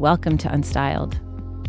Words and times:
Welcome 0.00 0.38
to 0.38 0.48
Unstyled. 0.48 1.20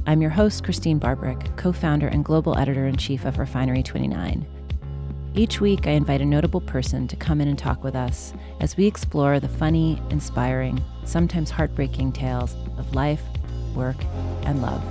I'm 0.08 0.22
your 0.22 0.30
host, 0.30 0.64
Christene 0.64 1.02
Barberich, 1.02 1.58
co 1.58 1.74
founder 1.74 2.08
and 2.08 2.24
global 2.24 2.58
editor 2.58 2.88
in 2.88 2.96
chief 2.96 3.26
of 3.26 3.38
Refinery 3.38 3.84
29. 3.84 4.48
Each 5.36 5.60
week, 5.60 5.86
I 5.86 5.92
invite 5.92 6.22
a 6.22 6.26
notable 6.26 6.62
person 6.62 7.10
to 7.10 7.18
come 7.18 7.42
in 7.42 7.50
and 7.50 7.60
talk 7.60 7.84
with 7.84 7.94
us 7.94 8.34
as 8.62 8.78
we 8.78 8.88
explore 8.88 9.42
the 9.42 9.50
funny, 9.50 10.02
inspiring, 10.12 10.82
sometimes 11.04 11.50
heartbreaking 11.50 12.14
tales 12.14 12.56
of 12.78 12.96
life, 12.96 13.22
work, 13.76 13.98
and 14.44 14.62
love, 14.62 14.82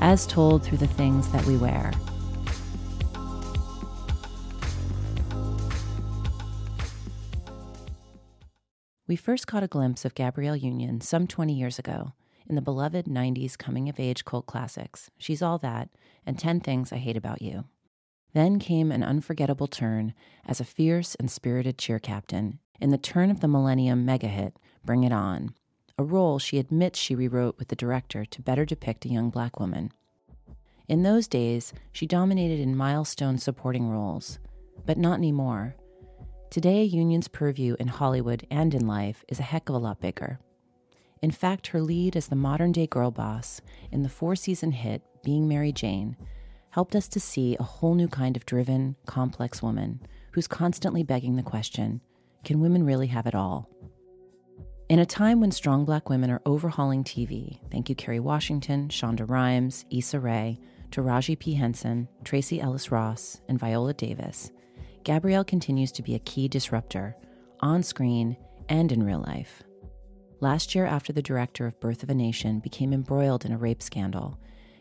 as 0.00 0.26
told 0.26 0.64
through 0.64 0.78
the 0.78 0.88
things 0.88 1.30
that 1.30 1.46
we 1.46 1.56
wear. 1.56 1.92
We 9.06 9.14
first 9.14 9.46
caught 9.46 9.62
a 9.62 9.68
glimpse 9.68 10.04
of 10.04 10.16
Gabrielle 10.16 10.56
Union 10.56 11.00
some 11.00 11.28
20 11.28 11.52
years 11.52 11.78
ago 11.78 12.14
in 12.50 12.56
the 12.56 12.60
beloved 12.60 13.06
90s 13.06 13.56
coming 13.56 13.88
of 13.88 14.00
age 14.00 14.24
cult 14.24 14.44
classics, 14.44 15.08
She's 15.16 15.40
All 15.40 15.56
That 15.58 15.88
and 16.26 16.36
10 16.36 16.58
Things 16.58 16.92
I 16.92 16.96
Hate 16.96 17.16
About 17.16 17.40
You. 17.40 17.64
Then 18.34 18.58
came 18.58 18.90
an 18.90 19.04
unforgettable 19.04 19.68
turn 19.68 20.14
as 20.44 20.58
a 20.60 20.64
fierce 20.64 21.14
and 21.14 21.30
spirited 21.30 21.78
cheer 21.78 22.00
captain 22.00 22.58
in 22.80 22.90
the 22.90 22.98
turn 22.98 23.30
of 23.30 23.38
the 23.38 23.46
millennium 23.46 24.04
mega 24.04 24.26
hit, 24.26 24.56
Bring 24.84 25.04
It 25.04 25.12
On, 25.12 25.54
a 25.96 26.02
role 26.02 26.40
she 26.40 26.58
admits 26.58 26.98
she 26.98 27.14
rewrote 27.14 27.56
with 27.56 27.68
the 27.68 27.76
director 27.76 28.24
to 28.24 28.42
better 28.42 28.64
depict 28.64 29.04
a 29.04 29.10
young 29.10 29.30
black 29.30 29.60
woman. 29.60 29.92
In 30.88 31.04
those 31.04 31.28
days, 31.28 31.72
she 31.92 32.04
dominated 32.04 32.58
in 32.58 32.76
milestone 32.76 33.38
supporting 33.38 33.88
roles, 33.88 34.40
but 34.84 34.98
not 34.98 35.18
anymore. 35.18 35.76
Today, 36.50 36.80
a 36.80 36.84
Union's 36.84 37.28
purview 37.28 37.76
in 37.78 37.86
Hollywood 37.86 38.44
and 38.50 38.74
in 38.74 38.88
life 38.88 39.24
is 39.28 39.38
a 39.38 39.44
heck 39.44 39.68
of 39.68 39.76
a 39.76 39.78
lot 39.78 40.00
bigger. 40.00 40.40
In 41.22 41.30
fact, 41.30 41.68
her 41.68 41.82
lead 41.82 42.16
as 42.16 42.28
the 42.28 42.36
modern 42.36 42.72
day 42.72 42.86
girl 42.86 43.10
boss 43.10 43.60
in 43.92 44.02
the 44.02 44.08
four 44.08 44.34
season 44.34 44.72
hit 44.72 45.02
Being 45.22 45.46
Mary 45.46 45.72
Jane 45.72 46.16
helped 46.70 46.96
us 46.96 47.08
to 47.08 47.20
see 47.20 47.56
a 47.58 47.62
whole 47.62 47.94
new 47.94 48.08
kind 48.08 48.36
of 48.36 48.46
driven, 48.46 48.96
complex 49.06 49.62
woman 49.62 50.00
who's 50.32 50.46
constantly 50.46 51.02
begging 51.02 51.36
the 51.36 51.42
question 51.42 52.00
can 52.42 52.60
women 52.60 52.84
really 52.84 53.08
have 53.08 53.26
it 53.26 53.34
all? 53.34 53.68
In 54.88 54.98
a 54.98 55.06
time 55.06 55.40
when 55.40 55.52
strong 55.52 55.84
black 55.84 56.08
women 56.08 56.30
are 56.30 56.42
overhauling 56.46 57.04
TV, 57.04 57.60
thank 57.70 57.88
you, 57.88 57.94
Kerry 57.94 58.18
Washington, 58.18 58.88
Shonda 58.88 59.28
Rhimes, 59.28 59.84
Issa 59.90 60.18
Rae, 60.18 60.58
Taraji 60.90 61.38
P. 61.38 61.54
Henson, 61.54 62.08
Tracee 62.24 62.60
Ellis 62.60 62.90
Ross, 62.90 63.40
and 63.48 63.58
Viola 63.58 63.94
Davis, 63.94 64.50
Gabrielle 65.04 65.44
continues 65.44 65.92
to 65.92 66.02
be 66.02 66.14
a 66.14 66.20
key 66.20 66.48
disruptor, 66.48 67.14
on 67.60 67.82
screen 67.82 68.36
and 68.68 68.90
in 68.90 69.02
real 69.02 69.22
life. 69.26 69.62
Last 70.42 70.74
year, 70.74 70.86
after 70.86 71.12
the 71.12 71.20
director 71.20 71.66
of 71.66 71.78
Birth 71.80 72.02
of 72.02 72.08
a 72.08 72.14
Nation 72.14 72.60
became 72.60 72.94
embroiled 72.94 73.44
in 73.44 73.52
a 73.52 73.58
rape 73.58 73.82
scandal, 73.82 74.38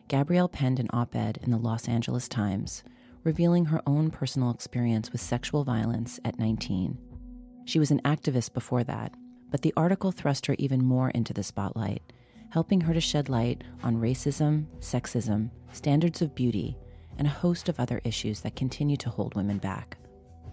Gabrielle 0.07 0.47
penned 0.47 0.79
an 0.79 0.87
op 0.93 1.13
ed 1.15 1.37
in 1.43 1.51
the 1.51 1.57
Los 1.57 1.89
Angeles 1.89 2.29
Times, 2.29 2.81
revealing 3.25 3.65
her 3.65 3.81
own 3.85 4.09
personal 4.09 4.51
experience 4.51 5.11
with 5.11 5.19
sexual 5.19 5.65
violence 5.65 6.17
at 6.23 6.39
19. 6.39 6.97
She 7.65 7.77
was 7.77 7.91
an 7.91 8.01
activist 8.05 8.53
before 8.53 8.85
that, 8.85 9.13
but 9.51 9.61
the 9.61 9.73
article 9.75 10.13
thrust 10.13 10.45
her 10.45 10.55
even 10.57 10.81
more 10.81 11.09
into 11.09 11.33
the 11.33 11.43
spotlight, 11.43 12.13
helping 12.51 12.79
her 12.81 12.93
to 12.93 13.01
shed 13.01 13.27
light 13.27 13.65
on 13.83 13.97
racism, 13.97 14.65
sexism, 14.79 15.49
standards 15.73 16.21
of 16.21 16.33
beauty, 16.35 16.77
and 17.17 17.27
a 17.27 17.31
host 17.31 17.67
of 17.67 17.81
other 17.81 17.99
issues 18.05 18.39
that 18.41 18.55
continue 18.55 18.95
to 18.95 19.09
hold 19.09 19.35
women 19.35 19.57
back. 19.57 19.97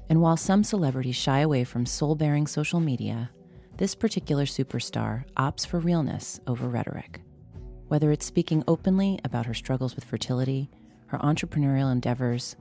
And 0.08 0.20
while 0.20 0.36
some 0.36 0.64
celebrities 0.64 1.16
shy 1.16 1.40
away 1.40 1.62
from 1.62 1.86
soul 1.86 2.16
bearing 2.16 2.48
social 2.48 2.80
media, 2.80 3.30
this 3.76 3.94
particular 3.94 4.44
superstar 4.44 5.24
opts 5.36 5.66
for 5.66 5.78
realness 5.78 6.40
over 6.46 6.68
rhetoric. 6.68 7.20
Whether 7.88 8.10
it's 8.10 8.24
speaking 8.24 8.64
openly 8.66 9.18
about 9.24 9.46
her 9.46 9.54
struggles 9.54 9.94
with 9.94 10.04
fertility, 10.04 10.70
her 11.08 11.18
entrepreneurial 11.18 11.92
endeavors, 11.92 12.56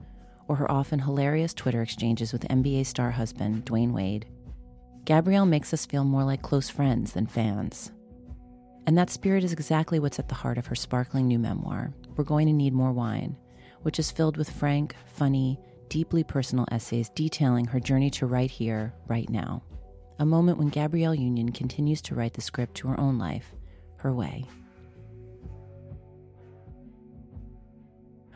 or 0.46 0.56
her 0.56 0.70
often 0.70 0.98
hilarious 0.98 1.54
Twitter 1.54 1.82
exchanges 1.82 2.32
with 2.32 2.46
NBA 2.48 2.86
star 2.86 3.10
husband 3.10 3.64
Dwyane 3.64 3.92
Wade, 3.92 4.26
Gabrielle 5.04 5.46
makes 5.46 5.72
us 5.72 5.86
feel 5.86 6.04
more 6.04 6.24
like 6.24 6.42
close 6.42 6.68
friends 6.68 7.12
than 7.12 7.26
fans. 7.26 7.92
And 8.86 8.96
that 8.98 9.10
spirit 9.10 9.42
is 9.42 9.52
exactly 9.52 9.98
what's 9.98 10.18
at 10.18 10.28
the 10.28 10.34
heart 10.34 10.58
of 10.58 10.66
her 10.66 10.74
sparkling 10.74 11.26
new 11.26 11.38
memoir, 11.38 11.92
We're 12.16 12.24
Going 12.24 12.46
to 12.46 12.52
Need 12.52 12.72
More 12.72 12.92
Wine, 12.92 13.36
which 13.82 13.98
is 13.98 14.10
filled 14.10 14.36
with 14.36 14.50
frank, 14.50 14.94
funny, 15.06 15.58
deeply 15.88 16.22
personal 16.22 16.66
essays 16.70 17.08
detailing 17.14 17.64
her 17.64 17.80
journey 17.80 18.10
to 18.10 18.26
right 18.26 18.50
here, 18.50 18.92
right 19.08 19.28
now. 19.30 19.62
A 20.18 20.24
moment 20.24 20.56
when 20.56 20.68
Gabrielle 20.68 21.14
Union 21.14 21.52
continues 21.52 22.00
to 22.02 22.14
write 22.14 22.32
the 22.32 22.40
script 22.40 22.74
to 22.76 22.88
her 22.88 22.98
own 22.98 23.18
life, 23.18 23.54
her 23.98 24.12
way. 24.14 24.46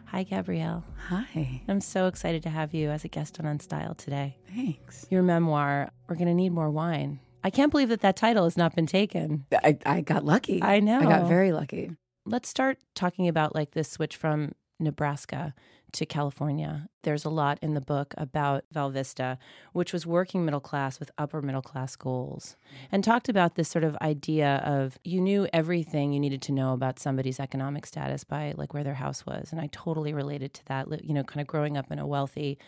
Hi, 0.04 0.24
Gabrielle. 0.24 0.84
Hi. 1.08 1.62
I'm 1.68 1.80
so 1.80 2.06
excited 2.06 2.42
to 2.42 2.50
have 2.50 2.74
you 2.74 2.90
as 2.90 3.04
a 3.04 3.08
guest 3.08 3.40
on 3.40 3.46
Unstyled 3.46 3.96
today. 3.96 4.36
Thanks. 4.54 5.06
Your 5.08 5.22
memoir, 5.22 5.90
We're 6.08 6.16
to 6.16 6.34
Need 6.34 6.52
More 6.52 6.70
Wine. 6.70 7.20
I 7.42 7.48
can't 7.48 7.70
believe 7.70 7.88
that 7.88 8.00
that 8.02 8.16
title 8.16 8.44
has 8.44 8.56
not 8.56 8.74
been 8.74 8.86
taken. 8.86 9.46
I, 9.52 9.78
I 9.86 10.00
got 10.02 10.24
lucky. 10.24 10.62
I 10.62 10.80
know. 10.80 10.98
I 10.98 11.04
got 11.04 11.28
very 11.28 11.52
lucky. 11.52 11.92
Let's 12.26 12.50
start 12.50 12.78
talking 12.94 13.28
about 13.28 13.54
like 13.54 13.70
this 13.70 13.90
switch 13.90 14.16
from 14.16 14.52
Nebraska 14.78 15.54
to 15.92 16.06
California. 16.06 16.88
There's 17.02 17.24
a 17.24 17.30
lot 17.30 17.58
in 17.62 17.74
the 17.74 17.80
book 17.80 18.14
about 18.16 18.64
Val 18.72 18.90
Vista, 18.90 19.38
which 19.72 19.92
was 19.92 20.06
working 20.06 20.44
middle 20.44 20.60
class 20.60 21.00
with 21.00 21.10
upper 21.18 21.40
middle 21.42 21.62
class 21.62 21.96
goals, 21.96 22.56
mm-hmm. 22.66 22.86
and 22.92 23.04
talked 23.04 23.28
about 23.28 23.54
this 23.54 23.68
sort 23.68 23.84
of 23.84 23.96
idea 24.02 24.62
of 24.64 24.98
you 25.04 25.20
knew 25.20 25.48
everything 25.52 26.12
you 26.12 26.20
needed 26.20 26.42
to 26.42 26.52
know 26.52 26.72
about 26.72 26.98
somebody's 26.98 27.40
economic 27.40 27.86
status 27.86 28.24
by 28.24 28.54
like 28.56 28.74
where 28.74 28.84
their 28.84 28.94
house 28.94 29.24
was. 29.26 29.52
And 29.52 29.60
I 29.60 29.68
totally 29.72 30.12
related 30.12 30.54
to 30.54 30.64
that, 30.66 31.04
you 31.04 31.14
know, 31.14 31.24
kind 31.24 31.40
of 31.40 31.46
growing 31.46 31.76
up 31.76 31.90
in 31.90 31.98
a 31.98 32.06
wealthy 32.06 32.58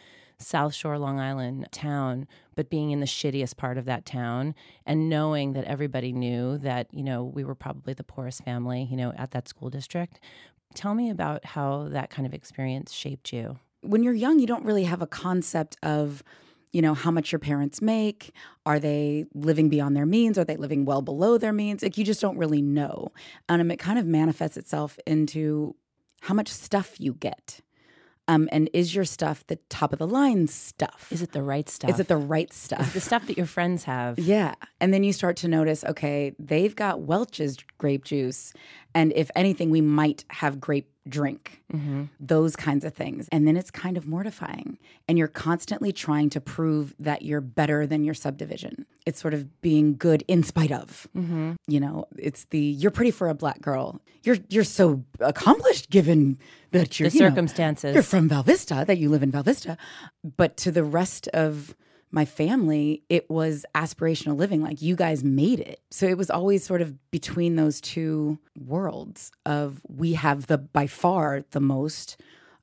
South 0.43 0.75
Shore, 0.75 0.99
Long 0.99 1.21
Island 1.21 1.66
town, 1.71 2.27
but 2.54 2.69
being 2.69 2.91
in 2.91 3.00
the 3.00 3.06
shittiest 3.06 3.56
part 3.56 3.78
of 3.78 3.84
that 3.87 4.04
town 4.04 4.54
and 4.84 5.09
knowing 5.09 5.53
that 5.53 5.65
everybody 5.65 6.12
knew 6.12 6.59
that, 6.59 6.89
you 6.93 7.03
know, 7.03 7.25
we 7.25 7.44
were 7.44 7.54
probably 7.54 7.94
the 7.94 8.04
poorest 8.04 8.44
family, 8.44 8.87
you 8.91 8.97
know, 8.97 9.12
at 9.16 9.31
that 9.31 9.49
school 9.49 9.71
district. 9.71 10.21
Tell 10.75 10.94
me 10.94 11.10
about 11.10 11.44
how 11.44 11.88
that 11.91 12.10
kind 12.10 12.27
of 12.27 12.34
experience 12.34 12.93
shaped 12.93 13.33
you. 13.33 13.59
When 13.83 14.03
you're 14.03 14.12
young, 14.15 14.38
you 14.38 14.47
don't 14.47 14.65
really 14.65 14.84
have 14.84 15.03
a 15.03 15.06
concept 15.06 15.77
of, 15.83 16.22
you 16.72 16.81
know, 16.81 16.94
how 16.94 17.10
much 17.10 17.33
your 17.33 17.38
parents 17.38 17.83
make. 17.83 18.33
Are 18.65 18.78
they 18.78 19.27
living 19.34 19.69
beyond 19.69 19.97
their 19.97 20.06
means? 20.06 20.38
Are 20.38 20.44
they 20.44 20.56
living 20.56 20.84
well 20.84 21.03
below 21.03 21.37
their 21.37 21.53
means? 21.53 21.83
Like, 21.83 21.99
you 21.99 22.05
just 22.05 22.21
don't 22.21 22.38
really 22.38 22.62
know. 22.62 23.12
And 23.49 23.60
um, 23.60 23.71
it 23.71 23.78
kind 23.78 23.99
of 23.99 24.06
manifests 24.06 24.56
itself 24.56 24.99
into 25.06 25.75
how 26.22 26.34
much 26.34 26.49
stuff 26.49 27.00
you 27.00 27.15
get. 27.15 27.60
Um, 28.28 28.49
and 28.53 28.71
is 28.72 28.94
your 28.94 29.05
stuff 29.05 29.44
the 29.49 29.56
top 29.69 29.93
of 29.93 29.99
the 29.99 30.06
line 30.06 30.47
stuff? 30.47 31.09
Is 31.10 31.22
it 31.22 31.33
the 31.33 31.43
right 31.43 31.69
stuff? 31.69 31.91
Is 31.91 31.99
it 32.00 32.09
the 32.09 32.16
right 32.16 32.53
stuff? 32.53 32.81
Is 32.81 32.93
the 32.93 33.00
stuff 33.00 33.27
that 33.27 33.37
your 33.37 33.47
friends 33.47 33.84
have? 33.84 34.19
Yeah. 34.33 34.55
And 34.81 34.94
then 34.94 35.03
you 35.03 35.12
start 35.12 35.37
to 35.38 35.49
notice, 35.49 35.84
okay, 35.84 36.33
they've 36.38 36.75
got 36.75 37.00
Welch's 37.03 37.56
grape 37.77 38.05
juice. 38.05 38.53
And 38.94 39.12
if 39.15 39.31
anything, 39.34 39.71
we 39.71 39.81
might 39.81 40.25
have 40.28 40.60
grape 40.60 40.88
drink, 41.09 41.63
mm-hmm. 41.73 42.05
those 42.21 42.57
kinds 42.57 42.85
of 42.85 42.95
things. 42.95 43.29
And 43.33 43.47
then 43.47 43.57
it's 43.57 43.71
kind 43.71 43.97
of 43.97 44.07
mortifying. 44.07 44.79
And 45.09 45.19
you're 45.19 45.29
constantly 45.29 45.93
trying 45.93 46.31
to 46.31 46.41
prove 46.41 46.95
that 46.99 47.23
you're 47.23 47.41
better 47.41 47.87
than 47.87 48.05
your 48.05 48.15
subdivision. 48.15 48.87
It's 49.05 49.21
sort 49.21 49.35
of 49.35 49.61
being 49.61 49.97
good 49.97 50.25
in 50.29 50.43
spite 50.43 50.73
of. 50.73 51.09
Mm-hmm. 51.17 51.53
You 51.67 51.81
know, 51.81 52.07
it's 52.17 52.45
the 52.47 52.59
you're 52.59 52.91
pretty 52.91 53.11
for 53.11 53.29
a 53.29 53.35
black 53.35 53.61
girl. 53.61 54.01
You're 54.23 54.39
you're 54.49 54.65
so 54.65 55.05
accomplished 55.21 55.91
given 55.91 56.39
that 56.71 57.01
you're 57.01 57.11
the 57.11 57.19
you 57.19 57.29
circumstances. 57.29 57.84
Know, 57.84 57.95
you're 57.95 58.03
from 58.03 58.29
Val 58.29 58.43
Vista, 58.43 58.84
that 58.87 58.99
you 58.99 59.09
live 59.09 59.23
in 59.23 59.31
Val 59.31 59.43
Vista. 59.43 59.77
But 60.37 60.57
to 60.59 60.71
the 60.71 60.84
rest 60.84 61.29
of 61.29 61.75
my 62.12 62.27
family, 62.27 63.03
it 63.09 63.28
was 63.31 63.65
aspirational 63.75 64.37
living. 64.37 64.62
Like 64.62 64.83
you 64.83 64.95
guys 64.95 65.25
made 65.25 65.61
it. 65.61 65.81
So 65.91 66.06
it 66.06 66.19
was 66.19 66.31
always 66.31 66.62
sort 66.65 66.83
of 66.83 67.11
between 67.11 67.56
those 67.56 67.81
two 67.81 68.39
worlds 68.57 69.33
of 69.47 69.81
we 69.89 70.13
have 70.13 70.47
the 70.47 70.59
by 70.59 70.86
far 70.86 71.42
the 71.51 71.60
most 71.60 72.21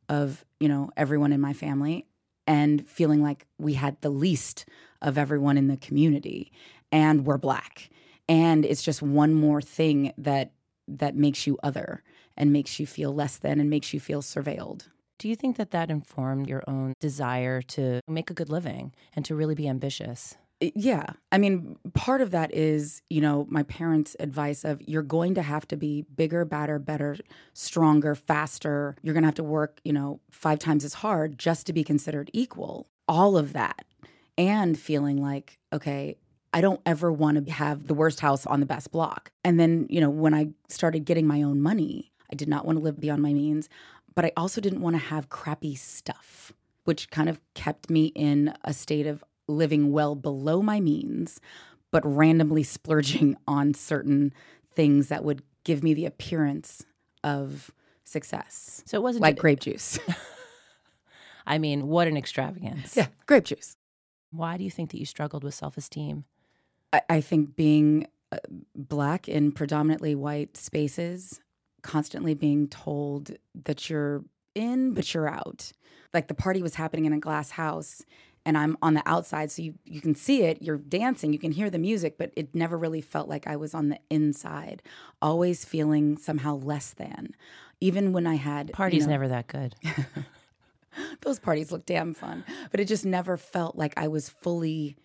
of, 0.08 0.46
you 0.60 0.70
know, 0.70 0.92
everyone 0.96 1.34
in 1.34 1.42
my 1.42 1.54
family 1.54 2.06
and 2.46 2.88
feeling 2.88 3.24
like 3.24 3.48
we 3.58 3.74
had 3.74 4.00
the 4.02 4.10
least 4.10 4.66
of 5.02 5.18
everyone 5.18 5.58
in 5.58 5.68
the 5.68 5.78
community 5.78 6.52
and 6.92 7.26
we're 7.26 7.38
black. 7.38 7.90
And 8.28 8.64
it's 8.66 8.84
just 8.84 9.02
one 9.02 9.34
more 9.34 9.62
thing 9.62 10.14
that 10.20 10.52
that 10.88 11.16
makes 11.16 11.48
you 11.48 11.58
other 11.64 12.04
and 12.38 12.54
makes 12.54 12.80
you 12.80 12.86
feel 12.86 13.14
less 13.14 13.38
than 13.38 13.60
and 13.60 13.70
makes 13.70 13.94
you 13.94 14.00
feel 14.00 14.22
surveilled. 14.22 14.88
Do 15.20 15.28
you 15.28 15.36
think 15.36 15.58
that 15.58 15.72
that 15.72 15.92
informed 15.92 16.48
your 16.48 16.64
own 16.66 16.94
desire 17.02 17.62
to 17.62 18.00
make 18.08 18.32
a 18.32 18.34
good 18.34 18.50
living 18.50 18.94
and 19.14 19.26
to 19.26 19.36
really 19.36 19.54
be 19.54 19.68
ambitious? 19.68 20.38
Yeah. 20.62 21.08
I 21.32 21.38
mean, 21.38 21.78
part 21.94 22.22
of 22.22 22.32
that 22.32 22.54
is, 22.54 23.02
you 23.10 23.20
know, 23.20 23.46
my 23.50 23.64
parents' 23.64 24.16
advice 24.20 24.64
of 24.64 24.82
you're 24.82 25.02
going 25.02 25.36
to 25.36 25.42
have 25.42 25.68
to 25.70 25.78
be 25.78 26.06
bigger, 26.16 26.46
badder, 26.46 26.80
better, 26.80 27.18
stronger, 27.54 28.16
faster. 28.16 28.96
You're 29.02 29.14
going 29.14 29.24
to 29.24 29.28
have 29.28 29.36
to 29.36 29.44
work, 29.44 29.82
you 29.84 29.92
know, 29.92 30.22
five 30.32 30.60
times 30.60 30.86
as 30.86 30.96
hard 30.96 31.38
just 31.38 31.68
to 31.68 31.74
be 31.74 31.84
considered 31.84 32.32
equal. 32.34 32.88
All 33.08 33.38
of 33.38 33.52
that. 33.54 33.86
And 34.38 34.80
feeling 34.80 35.22
like, 35.22 35.60
okay, 35.74 36.16
I 36.54 36.62
don't 36.62 36.82
ever 36.86 37.12
want 37.12 37.46
to 37.46 37.52
have 37.52 37.88
the 37.88 37.94
worst 37.94 38.22
house 38.22 38.46
on 38.46 38.62
the 38.62 38.66
best 38.66 38.92
block. 38.92 39.32
And 39.44 39.60
then, 39.60 39.86
you 39.90 40.00
know, 40.00 40.10
when 40.10 40.34
I 40.34 40.52
started 40.70 41.04
getting 41.04 41.28
my 41.28 41.42
own 41.42 41.62
money, 41.62 42.12
I 42.32 42.36
did 42.36 42.48
not 42.48 42.66
want 42.66 42.78
to 42.78 42.84
live 42.84 43.00
beyond 43.00 43.22
my 43.22 43.34
means, 43.34 43.70
but 44.16 44.26
I 44.26 44.32
also 44.36 44.62
didn't 44.62 44.82
want 44.82 44.96
to 44.96 45.02
have 45.02 45.30
crappy 45.30 45.76
stuff, 45.76 46.54
which 46.84 47.10
kind 47.10 47.30
of 47.30 47.40
kept 47.54 47.90
me 47.90 48.08
in 48.08 48.54
a 48.64 48.74
state 48.74 49.08
of 49.08 49.24
living 49.48 49.92
well 49.92 50.16
below 50.16 50.62
my 50.62 50.80
means, 50.80 51.40
but 51.92 52.06
randomly 52.06 52.64
splurging 52.64 53.36
on 53.48 53.74
certain 53.74 54.34
things 54.74 55.08
that 55.10 55.24
would 55.24 55.42
give 55.64 55.84
me 55.84 55.94
the 55.94 56.06
appearance 56.06 56.86
of 57.24 57.72
success. 58.04 58.84
So 58.86 58.98
it 58.98 59.02
wasn't 59.02 59.24
like 59.24 59.38
grape 59.38 59.60
juice. 59.60 60.00
I 61.48 61.58
mean, 61.58 61.88
what 61.88 62.08
an 62.08 62.16
extravagance. 62.16 62.96
Yeah, 62.96 63.08
grape 63.26 63.46
juice. 63.46 63.76
Why 64.32 64.58
do 64.58 64.64
you 64.64 64.72
think 64.72 64.92
that 64.92 65.00
you 65.00 65.06
struggled 65.06 65.44
with 65.44 65.56
self 65.56 65.78
esteem? 65.78 66.26
I, 66.94 67.02
I, 67.10 67.22
think 67.22 67.56
being 67.56 68.08
uh, 68.32 68.38
black 68.76 69.28
in 69.28 69.52
predominantly 69.52 70.16
white 70.16 70.58
spaces, 70.58 71.40
constantly 71.82 72.34
being 72.34 72.68
told 72.68 73.32
that 73.66 73.90
you're 73.90 74.24
in, 74.56 74.94
but 74.94 75.14
you're 75.14 75.30
out. 75.30 75.72
Like 76.14 76.28
the 76.28 76.34
party 76.34 76.62
was 76.62 76.76
happening 76.76 77.06
in 77.06 77.14
a 77.14 77.20
glass 77.20 77.52
house 77.52 78.04
and 78.46 78.58
I'm 78.58 78.78
on 78.82 78.94
the 78.94 79.04
outside, 79.06 79.52
so 79.52 79.62
you, 79.62 79.76
you 79.86 80.02
can 80.02 80.16
see 80.16 80.44
it, 80.44 80.62
you're 80.62 80.78
dancing, 80.78 81.34
you 81.34 81.40
can 81.40 81.52
hear 81.52 81.70
the 81.70 81.78
music, 81.78 82.18
but 82.18 82.32
it 82.36 82.56
never 82.56 82.78
really 82.78 83.02
felt 83.02 83.28
like 83.28 83.48
I 83.48 83.56
was 83.56 83.74
on 83.74 83.90
the 83.90 84.00
inside, 84.10 84.82
always 85.22 85.66
feeling 85.66 86.18
somehow 86.18 86.56
less 86.56 86.92
than. 86.92 87.36
Even 87.82 88.12
when 88.12 88.26
I 88.26 88.36
had 88.36 88.72
parties 88.74 89.02
you 89.02 89.08
know, 89.08 89.14
never 89.14 89.28
that 89.28 89.48
good. 89.48 89.76
those 91.22 91.40
parties 91.40 91.72
look 91.72 91.86
damn 91.86 92.14
fun, 92.14 92.44
but 92.72 92.80
it 92.80 92.86
just 92.86 93.06
never 93.06 93.38
felt 93.38 93.76
like 93.76 93.94
I 93.98 94.08
was 94.08 94.30
fully 94.30 94.98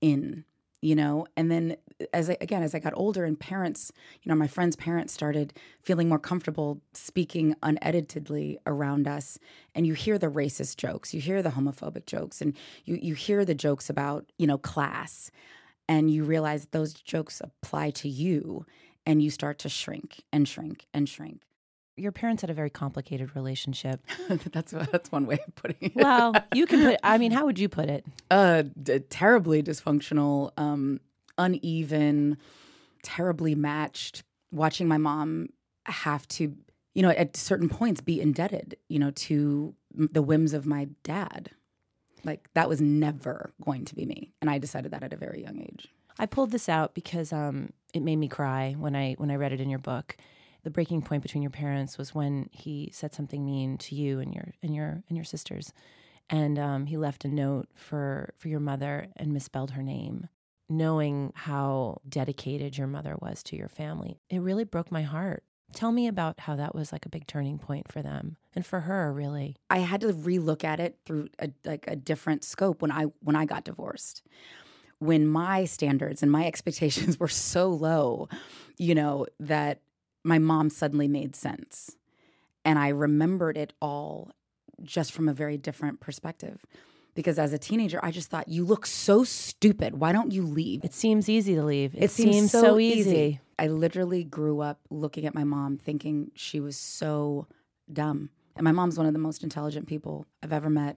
in, 0.00 0.44
you 0.82 0.94
know? 0.94 1.26
And 1.36 1.50
then 1.50 1.76
uh, 2.00 2.04
as 2.12 2.28
I, 2.28 2.36
again, 2.40 2.62
as 2.62 2.74
I 2.74 2.78
got 2.78 2.92
older 2.94 3.24
and 3.24 3.38
parents, 3.38 3.90
you 4.22 4.28
know, 4.28 4.34
my 4.34 4.48
friends' 4.48 4.76
parents 4.76 5.14
started 5.14 5.54
feeling 5.80 6.08
more 6.08 6.18
comfortable 6.18 6.82
speaking 6.92 7.54
uneditedly 7.62 8.58
around 8.66 9.08
us. 9.08 9.38
And 9.74 9.86
you 9.86 9.94
hear 9.94 10.18
the 10.18 10.26
racist 10.26 10.76
jokes, 10.76 11.14
you 11.14 11.20
hear 11.20 11.42
the 11.42 11.50
homophobic 11.50 12.04
jokes, 12.04 12.42
and 12.42 12.54
you, 12.84 12.98
you 13.00 13.14
hear 13.14 13.44
the 13.44 13.54
jokes 13.54 13.88
about, 13.88 14.30
you 14.38 14.46
know, 14.46 14.58
class. 14.58 15.30
And 15.88 16.10
you 16.10 16.24
realize 16.24 16.66
those 16.66 16.92
jokes 16.92 17.40
apply 17.40 17.90
to 17.90 18.08
you. 18.08 18.66
And 19.04 19.20
you 19.20 19.30
start 19.30 19.58
to 19.60 19.68
shrink 19.68 20.22
and 20.32 20.46
shrink 20.46 20.86
and 20.94 21.08
shrink 21.08 21.42
your 21.96 22.12
parents 22.12 22.40
had 22.40 22.50
a 22.50 22.54
very 22.54 22.70
complicated 22.70 23.34
relationship. 23.36 24.00
that's 24.52 24.72
that's 24.72 25.12
one 25.12 25.26
way 25.26 25.38
of 25.46 25.54
putting 25.54 25.76
it. 25.80 25.96
well, 25.96 26.34
you 26.54 26.66
can 26.66 26.82
put. 26.82 27.00
I 27.02 27.18
mean, 27.18 27.30
how 27.32 27.44
would 27.44 27.58
you 27.58 27.68
put 27.68 27.88
it? 27.88 28.04
Uh, 28.30 28.64
d- 28.80 29.00
terribly 29.00 29.62
dysfunctional, 29.62 30.52
um, 30.56 31.00
uneven, 31.38 32.38
terribly 33.02 33.54
matched. 33.54 34.22
Watching 34.50 34.86
my 34.86 34.98
mom 34.98 35.48
have 35.86 36.28
to, 36.28 36.54
you 36.94 37.02
know, 37.02 37.10
at 37.10 37.36
certain 37.36 37.68
points 37.68 38.00
be 38.00 38.20
indebted, 38.20 38.76
you 38.88 38.98
know, 38.98 39.10
to 39.10 39.74
the 39.94 40.22
whims 40.22 40.52
of 40.52 40.66
my 40.66 40.88
dad. 41.02 41.50
Like 42.24 42.48
that 42.54 42.68
was 42.68 42.80
never 42.80 43.50
going 43.64 43.84
to 43.86 43.94
be 43.94 44.06
me, 44.06 44.32
and 44.40 44.48
I 44.48 44.58
decided 44.58 44.92
that 44.92 45.02
at 45.02 45.12
a 45.12 45.16
very 45.16 45.42
young 45.42 45.58
age. 45.60 45.88
I 46.18 46.26
pulled 46.26 46.50
this 46.50 46.68
out 46.68 46.94
because 46.94 47.32
um, 47.32 47.72
it 47.94 48.02
made 48.02 48.16
me 48.16 48.28
cry 48.28 48.76
when 48.78 48.94
I 48.94 49.14
when 49.14 49.30
I 49.30 49.36
read 49.36 49.52
it 49.52 49.60
in 49.60 49.70
your 49.70 49.78
book 49.78 50.16
the 50.64 50.70
breaking 50.70 51.02
point 51.02 51.22
between 51.22 51.42
your 51.42 51.50
parents 51.50 51.98
was 51.98 52.14
when 52.14 52.48
he 52.52 52.90
said 52.92 53.14
something 53.14 53.44
mean 53.44 53.78
to 53.78 53.94
you 53.94 54.20
and 54.20 54.34
your 54.34 54.52
and 54.62 54.74
your 54.74 55.02
and 55.08 55.16
your 55.16 55.24
sisters, 55.24 55.72
and 56.30 56.58
um, 56.58 56.86
he 56.86 56.96
left 56.96 57.24
a 57.24 57.28
note 57.28 57.68
for 57.74 58.34
for 58.38 58.48
your 58.48 58.60
mother 58.60 59.08
and 59.16 59.32
misspelled 59.32 59.72
her 59.72 59.82
name. 59.82 60.28
Knowing 60.68 61.32
how 61.34 62.00
dedicated 62.08 62.78
your 62.78 62.86
mother 62.86 63.16
was 63.20 63.42
to 63.42 63.56
your 63.56 63.68
family, 63.68 64.20
it 64.30 64.38
really 64.38 64.64
broke 64.64 64.90
my 64.90 65.02
heart. 65.02 65.42
Tell 65.74 65.92
me 65.92 66.06
about 66.06 66.40
how 66.40 66.56
that 66.56 66.74
was 66.74 66.92
like 66.92 67.04
a 67.04 67.10
big 67.10 67.26
turning 67.26 67.58
point 67.58 67.90
for 67.90 68.00
them 68.00 68.36
and 68.54 68.64
for 68.64 68.80
her, 68.80 69.12
really. 69.12 69.56
I 69.68 69.78
had 69.78 70.00
to 70.02 70.08
relook 70.08 70.64
at 70.64 70.80
it 70.80 70.98
through 71.04 71.28
a, 71.38 71.50
like 71.64 71.84
a 71.88 71.96
different 71.96 72.44
scope 72.44 72.80
when 72.80 72.90
I 72.90 73.06
when 73.20 73.36
I 73.36 73.44
got 73.44 73.64
divorced 73.64 74.22
when 75.02 75.26
my 75.26 75.64
standards 75.64 76.22
and 76.22 76.30
my 76.30 76.46
expectations 76.52 77.18
were 77.18 77.28
so 77.28 77.68
low, 77.68 78.28
you 78.78 78.94
know, 78.94 79.26
that 79.40 79.80
my 80.24 80.38
mom 80.38 80.70
suddenly 80.70 81.08
made 81.08 81.34
sense. 81.36 81.96
And 82.64 82.78
I 82.78 82.88
remembered 82.88 83.56
it 83.56 83.72
all 83.80 84.30
just 84.82 85.12
from 85.12 85.28
a 85.28 85.32
very 85.32 85.56
different 85.56 86.00
perspective. 86.00 86.64
Because 87.14 87.38
as 87.38 87.52
a 87.52 87.58
teenager, 87.58 88.00
I 88.02 88.10
just 88.10 88.30
thought, 88.30 88.48
you 88.48 88.64
look 88.64 88.86
so 88.86 89.22
stupid. 89.22 90.00
Why 90.00 90.12
don't 90.12 90.32
you 90.32 90.46
leave? 90.46 90.82
It 90.82 90.94
seems 90.94 91.28
easy 91.28 91.54
to 91.54 91.62
leave. 91.62 91.94
It, 91.94 92.04
it 92.04 92.10
seems, 92.10 92.34
seems, 92.34 92.50
so, 92.52 92.78
easy. 92.78 93.10
easy. 93.10 93.40
I 93.58 93.66
literally 93.68 94.24
grew 94.24 94.60
up 94.60 94.80
looking 94.88 95.26
at 95.26 95.34
my 95.34 95.44
mom 95.44 95.76
thinking 95.76 96.30
she 96.34 96.58
was 96.58 96.76
so 96.76 97.46
dumb. 97.92 98.30
And 98.56 98.64
my 98.64 98.72
mom's 98.72 98.96
one 98.96 99.06
of 99.06 99.12
the 99.12 99.18
most 99.18 99.42
intelligent 99.42 99.86
people 99.86 100.26
I've 100.42 100.52
ever 100.52 100.70
met. 100.70 100.96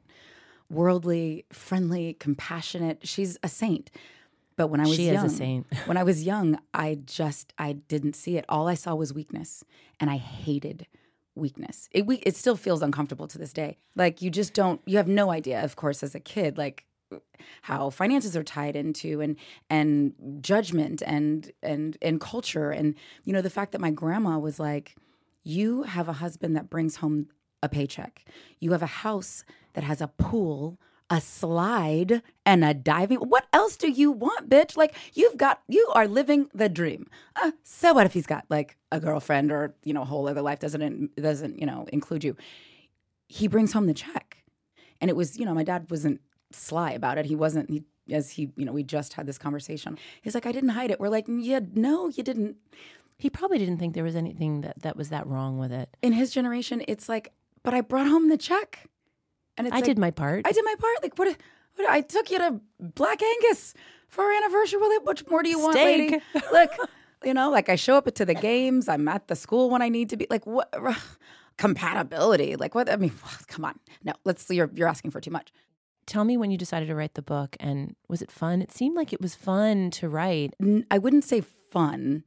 Worldly, 0.69 1.45
friendly, 1.51 2.13
compassionate. 2.13 3.05
She's 3.05 3.37
a 3.43 3.49
saint. 3.49 3.91
But 4.57 4.67
when 4.67 4.79
I 4.79 4.83
was 4.83 4.95
she 4.95 5.11
young, 5.11 5.25
is 5.25 5.33
a 5.33 5.35
saint. 5.35 5.67
when 5.85 5.97
I 5.97 6.03
was 6.03 6.23
young, 6.23 6.59
I 6.73 6.99
just 7.05 7.53
I 7.57 7.73
didn't 7.73 8.15
see 8.15 8.37
it. 8.37 8.45
All 8.47 8.67
I 8.67 8.75
saw 8.75 8.95
was 8.95 9.13
weakness, 9.13 9.63
and 9.99 10.09
I 10.09 10.17
hated 10.17 10.87
weakness. 11.35 11.89
It 11.91 12.05
we, 12.05 12.17
it 12.17 12.35
still 12.35 12.55
feels 12.55 12.81
uncomfortable 12.81 13.27
to 13.27 13.37
this 13.37 13.51
day. 13.51 13.77
Like 13.95 14.21
you 14.21 14.29
just 14.29 14.53
don't. 14.53 14.81
You 14.85 14.97
have 14.97 15.07
no 15.07 15.31
idea, 15.31 15.63
of 15.63 15.75
course, 15.75 16.03
as 16.03 16.15
a 16.15 16.19
kid, 16.19 16.57
like 16.57 16.85
how 17.63 17.89
finances 17.89 18.35
are 18.35 18.43
tied 18.43 18.75
into 18.75 19.21
and 19.21 19.35
and 19.69 20.13
judgment 20.41 21.01
and 21.05 21.51
and 21.61 21.97
and 22.01 22.19
culture 22.19 22.71
and 22.71 22.95
you 23.23 23.33
know 23.33 23.41
the 23.41 23.49
fact 23.49 23.71
that 23.71 23.81
my 23.81 23.91
grandma 23.91 24.37
was 24.37 24.59
like 24.59 24.95
you 25.43 25.83
have 25.83 26.09
a 26.09 26.13
husband 26.13 26.55
that 26.55 26.69
brings 26.69 26.97
home 26.97 27.27
a 27.61 27.69
paycheck 27.69 28.25
you 28.59 28.71
have 28.71 28.81
a 28.81 28.87
house 28.87 29.43
that 29.73 29.83
has 29.83 30.01
a 30.01 30.07
pool 30.07 30.79
a 31.09 31.21
slide 31.21 32.21
and 32.45 32.63
a 32.63 32.73
diving. 32.73 33.19
What 33.19 33.45
else 33.53 33.77
do 33.77 33.89
you 33.89 34.11
want, 34.11 34.49
bitch? 34.49 34.75
Like 34.75 34.95
you've 35.13 35.37
got, 35.37 35.61
you 35.67 35.89
are 35.93 36.07
living 36.07 36.49
the 36.53 36.69
dream. 36.69 37.07
Uh, 37.35 37.51
so 37.63 37.93
what 37.93 38.05
if 38.05 38.13
he's 38.13 38.25
got 38.25 38.45
like 38.49 38.77
a 38.91 38.99
girlfriend 38.99 39.51
or 39.51 39.75
you 39.83 39.93
know 39.93 40.01
a 40.01 40.05
whole 40.05 40.27
other 40.27 40.41
life 40.41 40.59
doesn't 40.59 41.15
doesn't 41.15 41.59
you 41.59 41.65
know 41.65 41.87
include 41.93 42.23
you? 42.23 42.35
He 43.27 43.47
brings 43.47 43.73
home 43.73 43.87
the 43.87 43.93
check, 43.93 44.43
and 45.01 45.09
it 45.09 45.15
was 45.15 45.37
you 45.37 45.45
know 45.45 45.53
my 45.53 45.63
dad 45.63 45.89
wasn't 45.89 46.21
sly 46.51 46.91
about 46.91 47.17
it. 47.17 47.25
He 47.25 47.35
wasn't. 47.35 47.69
He 47.69 47.83
as 48.11 48.31
he 48.31 48.51
you 48.55 48.65
know 48.65 48.71
we 48.71 48.83
just 48.83 49.13
had 49.13 49.27
this 49.27 49.37
conversation. 49.37 49.97
He's 50.21 50.33
like 50.33 50.45
I 50.45 50.51
didn't 50.51 50.69
hide 50.69 50.91
it. 50.91 50.99
We're 50.99 51.09
like 51.09 51.25
yeah 51.27 51.59
no 51.73 52.09
you 52.09 52.23
didn't. 52.23 52.57
He 53.17 53.29
probably 53.29 53.57
didn't 53.57 53.77
think 53.77 53.93
there 53.93 54.03
was 54.03 54.15
anything 54.15 54.61
that 54.61 54.81
that 54.81 54.97
was 54.97 55.09
that 55.09 55.27
wrong 55.27 55.57
with 55.57 55.71
it. 55.71 55.95
In 56.01 56.13
his 56.13 56.31
generation, 56.31 56.83
it's 56.87 57.07
like, 57.07 57.31
but 57.63 57.73
I 57.73 57.81
brought 57.81 58.07
home 58.07 58.29
the 58.29 58.37
check. 58.37 58.89
And 59.57 59.67
I 59.67 59.77
like, 59.77 59.83
did 59.85 59.97
my 59.97 60.11
part. 60.11 60.45
I 60.45 60.51
did 60.51 60.63
my 60.65 60.75
part. 60.79 61.03
Like 61.03 61.17
what? 61.17 61.37
What? 61.75 61.89
I 61.89 62.01
took 62.01 62.31
you 62.31 62.37
to 62.37 62.59
Black 62.79 63.21
Angus 63.21 63.73
for 64.07 64.23
our 64.23 64.31
anniversary. 64.31 64.79
Well, 64.79 65.01
much 65.03 65.27
more 65.27 65.43
do 65.43 65.49
you 65.49 65.59
want, 65.59 65.75
Steak. 65.77 66.11
lady? 66.11 66.23
Look, 66.51 66.71
you 67.23 67.33
know, 67.33 67.49
like 67.49 67.69
I 67.69 67.75
show 67.75 67.95
up 67.95 68.13
to 68.13 68.25
the 68.25 68.33
games. 68.33 68.87
I'm 68.87 69.07
at 69.07 69.27
the 69.27 69.35
school 69.35 69.69
when 69.69 69.81
I 69.81 69.89
need 69.89 70.09
to 70.09 70.17
be. 70.17 70.27
Like 70.29 70.45
what? 70.45 70.73
Compatibility. 71.57 72.55
Like 72.55 72.75
what? 72.75 72.89
I 72.89 72.97
mean, 72.97 73.13
come 73.47 73.65
on. 73.65 73.79
No, 74.03 74.13
let's. 74.25 74.49
You're 74.49 74.69
you're 74.73 74.87
asking 74.87 75.11
for 75.11 75.21
too 75.21 75.31
much. 75.31 75.51
Tell 76.05 76.23
me 76.23 76.37
when 76.37 76.51
you 76.51 76.57
decided 76.57 76.87
to 76.87 76.95
write 76.95 77.15
the 77.15 77.23
book, 77.23 77.57
and 77.59 77.95
was 78.07 78.21
it 78.21 78.29
fun? 78.29 78.61
It 78.61 78.71
seemed 78.71 78.95
like 78.95 79.11
it 79.11 79.21
was 79.21 79.33
fun 79.33 79.89
to 79.91 80.07
write. 80.07 80.53
I 80.91 80.97
wouldn't 80.99 81.23
say 81.23 81.41
fun 81.41 82.23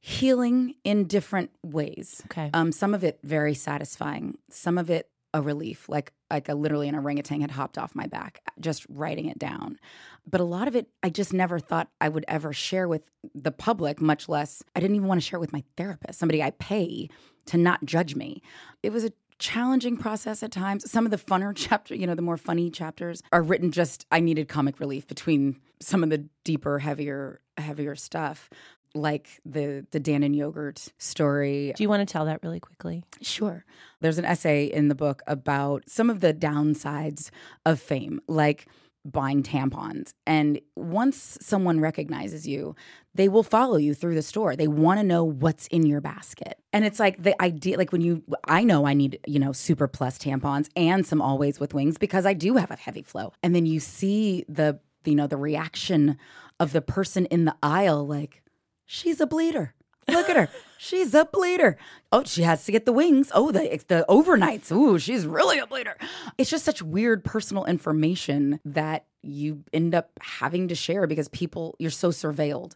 healing 0.00 0.74
in 0.84 1.06
different 1.06 1.50
ways. 1.64 2.22
Okay. 2.26 2.50
Um, 2.54 2.70
some 2.70 2.94
of 2.94 3.02
it 3.02 3.18
very 3.24 3.54
satisfying. 3.54 4.38
Some 4.50 4.78
of 4.78 4.90
it 4.90 5.08
a 5.36 5.42
relief, 5.42 5.86
like 5.88 6.12
like 6.30 6.48
a 6.48 6.54
literally 6.54 6.88
an 6.88 6.94
orangutan 6.94 7.42
had 7.42 7.50
hopped 7.50 7.76
off 7.76 7.94
my 7.94 8.06
back 8.06 8.40
just 8.58 8.86
writing 8.88 9.26
it 9.26 9.38
down. 9.38 9.78
But 10.26 10.40
a 10.40 10.44
lot 10.44 10.66
of 10.66 10.74
it 10.74 10.88
I 11.02 11.10
just 11.10 11.32
never 11.32 11.58
thought 11.58 11.90
I 12.00 12.08
would 12.08 12.24
ever 12.26 12.54
share 12.54 12.88
with 12.88 13.10
the 13.34 13.52
public, 13.52 14.00
much 14.00 14.28
less 14.28 14.62
I 14.74 14.80
didn't 14.80 14.96
even 14.96 15.08
want 15.08 15.20
to 15.20 15.26
share 15.26 15.36
it 15.36 15.40
with 15.40 15.52
my 15.52 15.62
therapist, 15.76 16.18
somebody 16.18 16.42
I 16.42 16.50
pay 16.52 17.10
to 17.46 17.58
not 17.58 17.84
judge 17.84 18.16
me. 18.16 18.42
It 18.82 18.92
was 18.92 19.04
a 19.04 19.12
challenging 19.38 19.98
process 19.98 20.42
at 20.42 20.50
times. 20.50 20.90
Some 20.90 21.04
of 21.04 21.10
the 21.10 21.18
funner 21.18 21.52
chapter, 21.54 21.94
you 21.94 22.06
know, 22.06 22.14
the 22.14 22.22
more 22.22 22.38
funny 22.38 22.70
chapters 22.70 23.22
are 23.30 23.42
written 23.42 23.70
just 23.70 24.06
I 24.10 24.20
needed 24.20 24.48
comic 24.48 24.80
relief 24.80 25.06
between 25.06 25.60
some 25.80 26.02
of 26.02 26.08
the 26.08 26.26
deeper, 26.44 26.78
heavier, 26.78 27.42
heavier 27.58 27.94
stuff 27.94 28.48
like 28.96 29.40
the 29.44 29.86
the 29.90 30.00
Dannon 30.00 30.34
yogurt 30.34 30.88
story. 30.98 31.72
Do 31.76 31.82
you 31.82 31.88
want 31.88 32.06
to 32.06 32.12
tell 32.12 32.24
that 32.24 32.40
really 32.42 32.60
quickly? 32.60 33.04
Sure. 33.20 33.64
There's 34.00 34.18
an 34.18 34.24
essay 34.24 34.64
in 34.66 34.88
the 34.88 34.94
book 34.94 35.22
about 35.26 35.84
some 35.88 36.10
of 36.10 36.20
the 36.20 36.34
downsides 36.34 37.30
of 37.64 37.80
fame, 37.80 38.20
like 38.26 38.66
buying 39.04 39.42
tampons. 39.42 40.12
And 40.26 40.60
once 40.74 41.38
someone 41.40 41.78
recognizes 41.78 42.46
you, 42.46 42.74
they 43.14 43.28
will 43.28 43.44
follow 43.44 43.76
you 43.76 43.94
through 43.94 44.16
the 44.16 44.22
store. 44.22 44.56
They 44.56 44.66
want 44.66 44.98
to 44.98 45.04
know 45.04 45.22
what's 45.22 45.68
in 45.68 45.86
your 45.86 46.00
basket. 46.00 46.58
And 46.72 46.84
it's 46.84 46.98
like 46.98 47.22
the 47.22 47.40
idea 47.40 47.78
like 47.78 47.92
when 47.92 48.00
you 48.00 48.22
I 48.46 48.64
know 48.64 48.86
I 48.86 48.94
need, 48.94 49.20
you 49.26 49.38
know, 49.38 49.52
super 49.52 49.86
plus 49.86 50.18
tampons 50.18 50.68
and 50.74 51.06
some 51.06 51.22
always 51.22 51.60
with 51.60 51.74
wings 51.74 51.98
because 51.98 52.26
I 52.26 52.34
do 52.34 52.56
have 52.56 52.70
a 52.70 52.76
heavy 52.76 53.02
flow. 53.02 53.32
And 53.42 53.54
then 53.54 53.66
you 53.66 53.80
see 53.80 54.44
the 54.48 54.80
you 55.04 55.14
know 55.14 55.28
the 55.28 55.36
reaction 55.36 56.18
of 56.58 56.72
the 56.72 56.80
person 56.80 57.26
in 57.26 57.44
the 57.44 57.54
aisle, 57.62 58.06
like, 58.06 58.42
she's 58.86 59.20
a 59.20 59.26
bleeder. 59.26 59.74
Look 60.08 60.30
at 60.30 60.36
her. 60.36 60.48
She's 60.78 61.14
a 61.14 61.24
bleeder. 61.24 61.78
Oh, 62.12 62.22
she 62.24 62.42
has 62.42 62.64
to 62.66 62.70
get 62.70 62.84
the 62.84 62.92
wings. 62.92 63.32
Oh, 63.34 63.50
the 63.50 63.82
the 63.88 64.04
overnights. 64.10 64.70
Ooh, 64.70 64.98
she's 64.98 65.26
really 65.26 65.58
a 65.58 65.66
bleeder. 65.66 65.96
It's 66.36 66.50
just 66.50 66.66
such 66.66 66.82
weird 66.82 67.24
personal 67.24 67.64
information 67.64 68.60
that 68.66 69.06
you 69.22 69.64
end 69.72 69.94
up 69.94 70.10
having 70.20 70.68
to 70.68 70.74
share 70.74 71.06
because 71.06 71.28
people 71.28 71.74
you're 71.78 71.90
so 71.90 72.10
surveilled. 72.10 72.74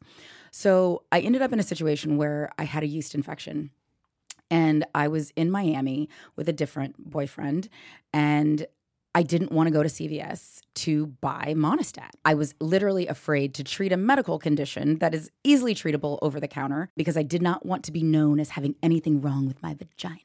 So 0.51 1.03
I 1.13 1.21
ended 1.21 1.43
up 1.43 1.53
in 1.53 1.61
a 1.61 1.63
situation 1.63 2.17
where 2.17 2.51
I 2.59 2.65
had 2.65 2.83
a 2.83 2.87
yeast 2.87 3.15
infection. 3.15 3.71
And 4.51 4.85
I 4.95 5.07
was 5.07 5.31
in 5.37 5.51
Miami 5.51 6.09
with 6.35 6.49
a 6.49 6.53
different 6.53 6.97
boyfriend, 6.99 7.69
and 8.13 8.67
I 9.15 9.25
didn't 9.25 9.51
want 9.51 9.67
to 9.67 9.73
go 9.73 9.83
to 9.83 9.89
CVS 9.89 10.61
to 10.77 11.07
buy 11.07 11.55
Monistat. 11.57 12.11
I 12.25 12.35
was 12.35 12.55
literally 12.61 13.09
afraid 13.09 13.55
to 13.55 13.65
treat 13.65 13.91
a 13.91 13.97
medical 13.97 14.39
condition 14.39 14.99
that 14.99 15.15
is 15.15 15.31
easily 15.43 15.75
treatable 15.75 16.19
over 16.23 16.39
the 16.39 16.47
counter 16.47 16.91
because 16.97 17.17
I 17.17 17.25
did 17.25 17.43
not 17.43 17.67
want 17.67 17.85
to 17.85 17.93
be 17.93 18.05
known 18.05 18.39
as 18.39 18.51
having 18.51 18.77
anything 18.83 19.21
wrong 19.21 19.47
with 19.47 19.61
my 19.63 19.75
vagina. 19.75 20.21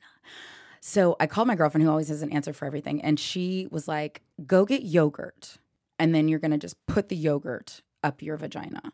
So 0.82 1.16
I 1.20 1.26
called 1.26 1.48
my 1.48 1.56
girlfriend, 1.56 1.84
who 1.84 1.90
always 1.90 2.10
has 2.10 2.22
an 2.22 2.32
answer 2.32 2.54
for 2.54 2.66
everything, 2.66 3.02
and 3.02 3.20
she 3.20 3.68
was 3.72 3.88
like, 3.88 4.22
go 4.46 4.66
get 4.66 4.84
yogurt, 4.84 5.58
and 5.98 6.14
then 6.14 6.28
you're 6.28 6.38
gonna 6.38 6.60
just 6.60 6.76
put 6.86 7.10
the 7.10 7.16
yogurt 7.16 7.82
up 8.04 8.22
your 8.22 8.38
vagina. 8.38 8.92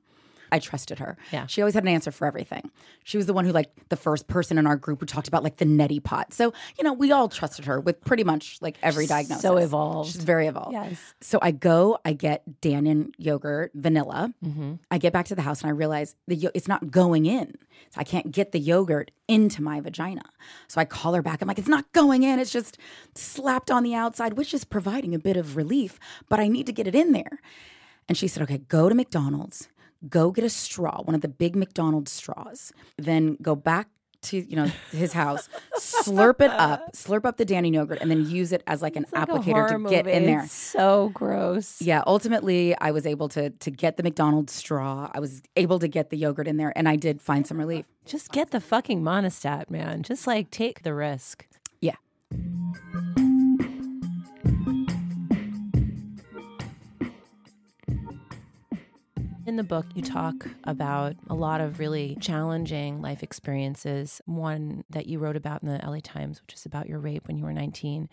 I 0.52 0.60
trusted 0.60 1.00
her. 1.00 1.18
Yeah. 1.32 1.46
She 1.48 1.62
always 1.62 1.74
had 1.74 1.84
an 1.84 1.90
answer 1.90 2.12
for 2.12 2.26
everything. 2.28 2.72
She 3.04 3.18
was 3.18 3.26
the 3.26 3.34
one 3.34 3.46
who, 3.46 3.52
like, 3.52 3.70
the 3.90 3.96
first 3.96 4.28
person 4.28 4.58
in 4.58 4.68
our 4.68 4.76
group 4.76 5.00
who 5.00 5.06
talked 5.06 5.28
about, 5.28 5.44
like, 5.44 5.58
the 5.58 5.66
neti 5.66 6.04
pot. 6.04 6.34
So, 6.34 6.54
you 6.78 6.84
know, 6.84 6.94
we 6.94 7.12
all 7.12 7.30
trusted 7.30 7.66
her 7.66 7.80
with 7.80 8.02
pretty 8.02 8.24
much, 8.24 8.58
like, 8.62 8.78
every 8.84 9.08
diagnosis. 9.08 9.42
So 9.42 9.58
evolved. 9.58 10.12
She's 10.12 10.24
very 10.24 10.48
evolved. 10.48 10.74
Yes. 10.74 11.14
So 11.22 11.40
I 11.42 11.52
go, 11.52 12.00
I 12.04 12.14
get 12.14 12.62
Dannon 12.62 13.12
yogurt, 13.18 13.72
vanilla. 13.74 14.34
Mm-hmm. 14.44 14.74
I 14.90 14.98
get 14.98 15.14
back 15.14 15.26
to 15.28 15.36
the 15.36 15.42
house 15.42 15.62
and 15.62 15.70
I 15.70 15.74
realize 15.74 16.16
the 16.28 16.36
yo- 16.36 16.52
it's 16.54 16.68
not 16.68 16.92
going 16.92 17.26
in. 17.26 17.56
So 17.90 18.00
I 18.00 18.04
can't 18.04 18.32
get 18.32 18.52
the 18.52 18.60
yogurt 18.60 19.12
into 19.28 19.62
my 19.62 19.80
vagina. 19.80 20.24
So 20.68 20.80
I 20.80 20.86
call 20.86 21.14
her 21.14 21.22
back. 21.22 21.42
I'm 21.42 21.48
like, 21.48 21.60
it's 21.60 21.68
not 21.68 21.92
going 21.94 22.24
in. 22.24 22.40
It's 22.40 22.52
just 22.52 22.78
slapped 23.16 23.72
on 23.72 23.84
the 23.84 23.96
outside, 23.96 24.34
which 24.34 24.54
is 24.54 24.64
providing 24.64 25.16
a 25.16 25.20
bit 25.20 25.38
of 25.38 25.56
relief, 25.56 26.00
but 26.30 26.40
I 26.40 26.48
need 26.48 26.66
to 26.68 26.74
get 26.74 26.88
it 26.88 26.96
in 26.96 27.12
there. 27.12 27.40
And 28.08 28.18
she 28.18 28.28
said, 28.28 28.44
okay, 28.44 28.58
go 28.58 28.90
to 28.90 28.96
McDonald's, 28.96 29.70
go 30.10 30.32
get 30.32 30.44
a 30.44 30.50
straw, 30.50 31.02
one 31.04 31.16
of 31.16 31.22
the 31.22 31.28
big 31.28 31.56
McDonald's 31.56 32.12
straws, 32.12 32.72
then 32.98 33.38
go 33.42 33.56
back 33.56 33.88
to 34.24 34.38
you 34.38 34.56
know 34.56 34.70
his 34.92 35.14
house, 35.14 35.50
slurp 35.80 36.42
it 36.42 36.52
up, 36.52 36.92
slurp 36.94 37.26
up 37.26 37.38
the 37.38 37.46
Dannon 37.46 37.74
yogurt, 37.74 38.00
and 38.02 38.12
then 38.12 38.30
use 38.30 38.52
it 38.52 38.64
as 38.68 38.82
like 38.82 38.96
an 38.96 39.06
Like 39.12 39.28
applicator 39.28 39.70
to 39.70 39.90
get 39.90 40.08
in 40.08 40.26
there. 40.26 40.44
It's 40.44 40.54
so 40.54 41.10
gross. 41.14 41.82
Yeah, 41.82 42.04
ultimately, 42.06 42.76
I 42.78 42.92
was 42.92 43.06
able 43.06 43.30
to 43.30 43.50
to 43.50 43.72
get 43.72 43.98
the 43.98 44.04
McDonald's 44.04 44.54
straw. 44.54 45.10
I 45.12 45.20
was 45.20 45.42
able 45.56 45.80
to 45.80 45.88
get 45.88 46.10
the 46.10 46.18
yogurt 46.18 46.48
in 46.48 46.58
there, 46.58 46.74
and 46.76 46.88
I 46.88 46.96
did 46.96 47.22
find 47.22 47.48
some 47.48 47.58
relief. 47.58 47.86
Just 48.06 48.32
get 48.32 48.52
the 48.52 48.62
fucking 48.62 49.02
Monistat, 49.02 49.70
man. 49.70 50.04
Just 50.04 50.28
like 50.28 50.52
take 50.52 50.84
the 50.84 50.94
risk. 50.94 51.48
Yeah. 51.80 51.96
In 59.52 59.58
the 59.58 59.66
book, 59.66 59.86
you 59.96 60.02
talk 60.02 60.48
about 60.64 61.18
a 61.30 61.36
lot 61.36 61.60
of 61.60 61.78
really 61.78 62.16
challenging 62.22 63.02
life 63.02 63.22
experiences. 63.22 64.22
One 64.26 64.86
that 64.90 65.08
you 65.08 65.20
wrote 65.20 65.36
about 65.36 65.62
in 65.62 65.68
the 65.68 65.86
LA 65.86 65.98
Times, 66.02 66.42
which 66.42 66.54
is 66.54 66.66
about 66.66 66.88
your 66.88 67.00
rape 67.00 67.28
when 67.28 67.38
you 67.38 67.44
were 67.44 67.52
19. 67.52 68.08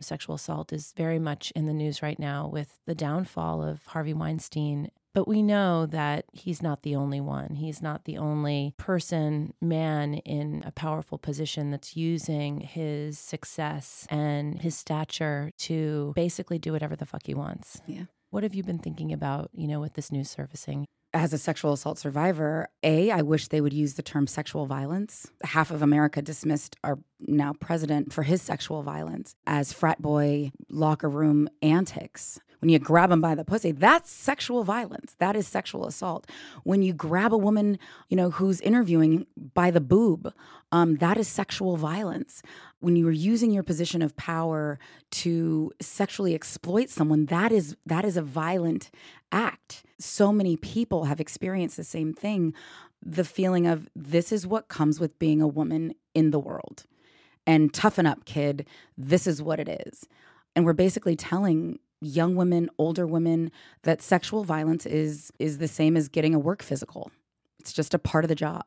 Sexual 0.00 0.34
assault 0.34 0.70
is 0.70 0.92
very 0.94 1.18
much 1.18 1.50
in 1.56 1.64
the 1.64 1.72
news 1.72 2.02
right 2.02 2.18
now 2.18 2.46
with 2.46 2.78
the 2.84 2.94
downfall 2.94 3.62
of 3.62 3.86
Harvey 3.86 4.12
Weinstein. 4.12 4.90
But 5.14 5.26
we 5.26 5.40
know 5.40 5.86
that 5.86 6.26
he's 6.34 6.60
not 6.60 6.82
the 6.82 6.94
only 6.94 7.22
one. 7.22 7.54
He's 7.54 7.80
not 7.80 8.04
the 8.04 8.18
only 8.18 8.74
person, 8.76 9.54
man 9.62 10.16
in 10.16 10.62
a 10.66 10.72
powerful 10.72 11.16
position 11.16 11.70
that's 11.70 11.96
using 11.96 12.60
his 12.60 13.18
success 13.18 14.06
and 14.10 14.60
his 14.60 14.76
stature 14.76 15.52
to 15.60 16.12
basically 16.14 16.58
do 16.58 16.70
whatever 16.70 16.96
the 16.96 17.06
fuck 17.06 17.22
he 17.24 17.32
wants. 17.32 17.80
Yeah. 17.86 18.04
What 18.32 18.44
have 18.44 18.54
you 18.54 18.62
been 18.62 18.78
thinking 18.78 19.12
about, 19.12 19.50
you 19.52 19.68
know, 19.68 19.78
with 19.78 19.92
this 19.92 20.10
news 20.10 20.30
surfacing? 20.30 20.86
As 21.12 21.34
a 21.34 21.38
sexual 21.38 21.74
assault 21.74 21.98
survivor, 21.98 22.66
A, 22.82 23.10
I 23.10 23.20
wish 23.20 23.48
they 23.48 23.60
would 23.60 23.74
use 23.74 23.92
the 23.92 24.02
term 24.02 24.26
sexual 24.26 24.64
violence. 24.64 25.30
Half 25.44 25.70
of 25.70 25.82
America 25.82 26.22
dismissed 26.22 26.76
our 26.82 26.98
now 27.20 27.52
president 27.52 28.10
for 28.10 28.22
his 28.22 28.40
sexual 28.40 28.82
violence 28.82 29.34
as 29.46 29.74
frat 29.74 30.00
boy 30.00 30.50
locker 30.70 31.10
room 31.10 31.46
antics. 31.60 32.40
When 32.60 32.70
you 32.70 32.78
grab 32.78 33.10
him 33.10 33.20
by 33.20 33.34
the 33.34 33.44
pussy, 33.44 33.72
that's 33.72 34.10
sexual 34.10 34.64
violence. 34.64 35.14
That 35.18 35.36
is 35.36 35.46
sexual 35.46 35.84
assault. 35.84 36.26
When 36.62 36.80
you 36.80 36.94
grab 36.94 37.34
a 37.34 37.36
woman, 37.36 37.76
you 38.08 38.16
know, 38.16 38.30
who's 38.30 38.60
interviewing 38.60 39.26
by 39.36 39.70
the 39.70 39.80
boob, 39.80 40.32
um, 40.70 40.96
that 40.98 41.18
is 41.18 41.28
sexual 41.28 41.76
violence. 41.76 42.40
When 42.82 42.96
you 42.96 43.06
are 43.06 43.12
using 43.12 43.52
your 43.52 43.62
position 43.62 44.02
of 44.02 44.16
power 44.16 44.76
to 45.12 45.70
sexually 45.80 46.34
exploit 46.34 46.90
someone, 46.90 47.26
that 47.26 47.52
is 47.52 47.76
that 47.86 48.04
is 48.04 48.16
a 48.16 48.22
violent 48.22 48.90
act. 49.30 49.84
So 50.00 50.32
many 50.32 50.56
people 50.56 51.04
have 51.04 51.20
experienced 51.20 51.76
the 51.76 51.84
same 51.84 52.12
thing, 52.12 52.54
the 53.00 53.24
feeling 53.24 53.68
of 53.68 53.88
this 53.94 54.32
is 54.32 54.48
what 54.48 54.66
comes 54.66 54.98
with 54.98 55.16
being 55.20 55.40
a 55.40 55.46
woman 55.46 55.94
in 56.12 56.32
the 56.32 56.40
world. 56.40 56.84
And 57.46 57.72
toughen 57.72 58.04
up, 58.04 58.24
kid. 58.24 58.66
This 58.98 59.28
is 59.28 59.40
what 59.40 59.60
it 59.60 59.68
is. 59.68 60.08
And 60.56 60.64
we're 60.64 60.72
basically 60.72 61.14
telling 61.14 61.78
young 62.00 62.34
women, 62.34 62.68
older 62.78 63.06
women 63.06 63.52
that 63.84 64.02
sexual 64.02 64.42
violence 64.42 64.86
is 64.86 65.32
is 65.38 65.58
the 65.58 65.68
same 65.68 65.96
as 65.96 66.08
getting 66.08 66.34
a 66.34 66.38
work 66.40 66.62
physical. 66.62 67.12
It's 67.60 67.72
just 67.72 67.94
a 67.94 67.98
part 68.00 68.24
of 68.24 68.28
the 68.28 68.34
job. 68.34 68.64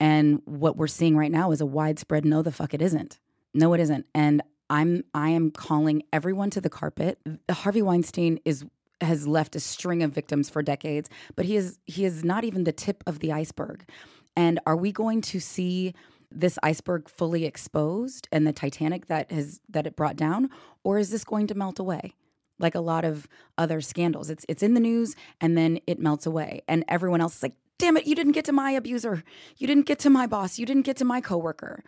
And 0.00 0.42
what 0.44 0.76
we're 0.76 0.88
seeing 0.88 1.16
right 1.16 1.30
now 1.30 1.52
is 1.52 1.60
a 1.60 1.66
widespread 1.66 2.24
no 2.24 2.42
the 2.42 2.50
fuck 2.50 2.74
it 2.74 2.82
isn't. 2.82 3.20
No 3.54 3.72
it 3.74 3.80
isn't. 3.80 4.06
And 4.14 4.42
I'm 4.70 5.04
I 5.14 5.30
am 5.30 5.50
calling 5.50 6.02
everyone 6.12 6.50
to 6.50 6.60
the 6.60 6.70
carpet. 6.70 7.18
Harvey 7.50 7.82
Weinstein 7.82 8.40
is 8.44 8.64
has 9.00 9.26
left 9.26 9.54
a 9.54 9.60
string 9.60 10.02
of 10.02 10.12
victims 10.12 10.50
for 10.50 10.62
decades, 10.62 11.08
but 11.36 11.44
he 11.44 11.56
is 11.56 11.78
he 11.86 12.04
is 12.04 12.24
not 12.24 12.44
even 12.44 12.64
the 12.64 12.72
tip 12.72 13.02
of 13.06 13.20
the 13.20 13.32
iceberg. 13.32 13.88
And 14.36 14.60
are 14.66 14.76
we 14.76 14.92
going 14.92 15.20
to 15.22 15.40
see 15.40 15.94
this 16.30 16.58
iceberg 16.62 17.08
fully 17.08 17.44
exposed 17.44 18.28
and 18.30 18.46
the 18.46 18.52
Titanic 18.52 19.06
that 19.06 19.32
has 19.32 19.60
that 19.68 19.86
it 19.86 19.96
brought 19.96 20.16
down, 20.16 20.50
or 20.84 20.98
is 20.98 21.10
this 21.10 21.24
going 21.24 21.46
to 21.46 21.54
melt 21.54 21.78
away? 21.78 22.14
Like 22.58 22.74
a 22.74 22.80
lot 22.80 23.04
of 23.04 23.28
other 23.56 23.80
scandals. 23.80 24.28
It's 24.30 24.44
it's 24.48 24.62
in 24.62 24.74
the 24.74 24.80
news 24.80 25.16
and 25.40 25.56
then 25.56 25.80
it 25.86 25.98
melts 25.98 26.26
away. 26.26 26.62
And 26.68 26.84
everyone 26.88 27.20
else 27.20 27.36
is 27.36 27.42
like, 27.42 27.54
damn 27.78 27.96
it, 27.96 28.06
you 28.06 28.14
didn't 28.14 28.32
get 28.32 28.44
to 28.46 28.52
my 28.52 28.72
abuser. 28.72 29.22
You 29.56 29.66
didn't 29.66 29.86
get 29.86 30.00
to 30.00 30.10
my 30.10 30.26
boss. 30.26 30.58
You 30.58 30.66
didn't 30.66 30.82
get 30.82 30.96
to 30.98 31.04
my 31.04 31.20
coworker. 31.20 31.82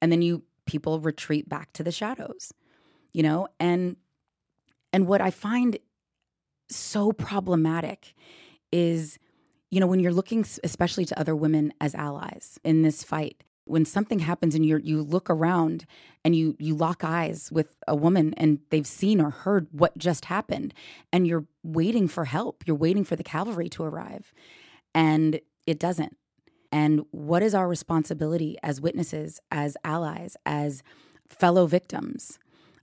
And 0.00 0.10
then 0.10 0.22
you 0.22 0.42
people 0.66 1.00
retreat 1.00 1.48
back 1.48 1.72
to 1.74 1.82
the 1.82 1.92
shadows. 1.92 2.52
You 3.12 3.22
know, 3.22 3.48
and 3.60 3.96
and 4.92 5.06
what 5.06 5.20
I 5.20 5.30
find 5.30 5.78
so 6.68 7.12
problematic 7.12 8.14
is 8.72 9.18
you 9.70 9.80
know 9.80 9.86
when 9.86 10.00
you're 10.00 10.12
looking 10.12 10.44
especially 10.62 11.04
to 11.04 11.18
other 11.18 11.36
women 11.36 11.72
as 11.80 11.94
allies 11.94 12.58
in 12.64 12.82
this 12.82 13.02
fight 13.02 13.42
when 13.66 13.84
something 13.84 14.18
happens 14.18 14.54
and 14.54 14.64
you 14.64 14.78
you 14.82 15.02
look 15.02 15.28
around 15.30 15.86
and 16.24 16.36
you 16.36 16.56
you 16.58 16.74
lock 16.74 17.04
eyes 17.04 17.50
with 17.52 17.76
a 17.88 17.94
woman 17.94 18.34
and 18.36 18.60
they've 18.70 18.86
seen 18.86 19.20
or 19.20 19.30
heard 19.30 19.66
what 19.72 19.96
just 19.98 20.26
happened 20.26 20.72
and 21.12 21.26
you're 21.26 21.46
waiting 21.62 22.08
for 22.08 22.24
help 22.24 22.62
you're 22.66 22.76
waiting 22.76 23.04
for 23.04 23.16
the 23.16 23.24
cavalry 23.24 23.68
to 23.68 23.82
arrive 23.82 24.32
and 24.94 25.40
it 25.66 25.78
doesn't 25.78 26.16
and 26.74 27.06
what 27.12 27.44
is 27.44 27.54
our 27.54 27.68
responsibility 27.68 28.58
as 28.64 28.80
witnesses 28.80 29.38
as 29.52 29.76
allies 29.84 30.36
as 30.44 30.82
fellow 31.28 31.66
victims? 31.66 32.40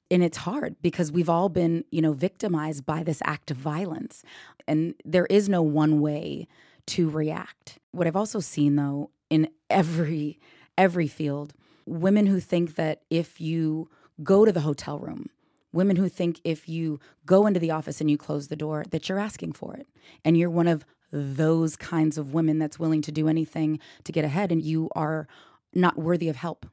And 0.09 0.23
it's 0.23 0.37
hard 0.37 0.77
because 0.81 1.11
we've 1.11 1.29
all 1.29 1.49
been 1.49 1.83
you 1.91 2.01
know 2.01 2.13
victimized 2.13 2.85
by 2.85 3.03
this 3.03 3.21
act 3.25 3.51
of 3.51 3.57
violence. 3.57 4.23
And 4.65 4.95
there 5.03 5.25
is 5.25 5.49
no 5.49 5.61
one 5.61 5.99
way 5.99 6.47
to 6.87 7.09
react. 7.09 7.79
What 7.91 8.07
i've 8.07 8.15
also 8.15 8.39
seen 8.39 8.77
though 8.77 9.11
in 9.29 9.49
every 9.69 10.39
every 10.77 11.07
field 11.07 11.53
women 11.85 12.27
who 12.27 12.39
think 12.39 12.75
that 12.75 13.01
if 13.09 13.41
you 13.41 13.89
go 14.23 14.45
to 14.45 14.53
the 14.53 14.61
hotel 14.61 14.99
room 14.99 15.29
women 15.73 15.95
who 15.95 16.09
think 16.09 16.39
if 16.43 16.67
you 16.67 16.99
go 17.25 17.45
into 17.45 17.59
the 17.59 17.71
office 17.71 18.01
and 18.01 18.09
you 18.09 18.17
close 18.17 18.47
the 18.47 18.55
door 18.55 18.83
that 18.91 19.07
you're 19.07 19.19
asking 19.19 19.53
for 19.53 19.73
it. 19.75 19.87
And 20.25 20.37
you're 20.37 20.49
one 20.49 20.67
of 20.67 20.85
those 21.11 21.75
kinds 21.75 22.17
of 22.17 22.33
women 22.33 22.59
that's 22.59 22.79
willing 22.79 23.01
to 23.01 23.11
do 23.11 23.27
anything 23.27 23.79
to 24.03 24.11
get 24.11 24.25
ahead 24.25 24.51
and 24.51 24.61
you 24.61 24.89
are 24.95 25.27
not 25.73 25.97
worthy 25.97 26.29
of 26.29 26.35
help 26.35 26.65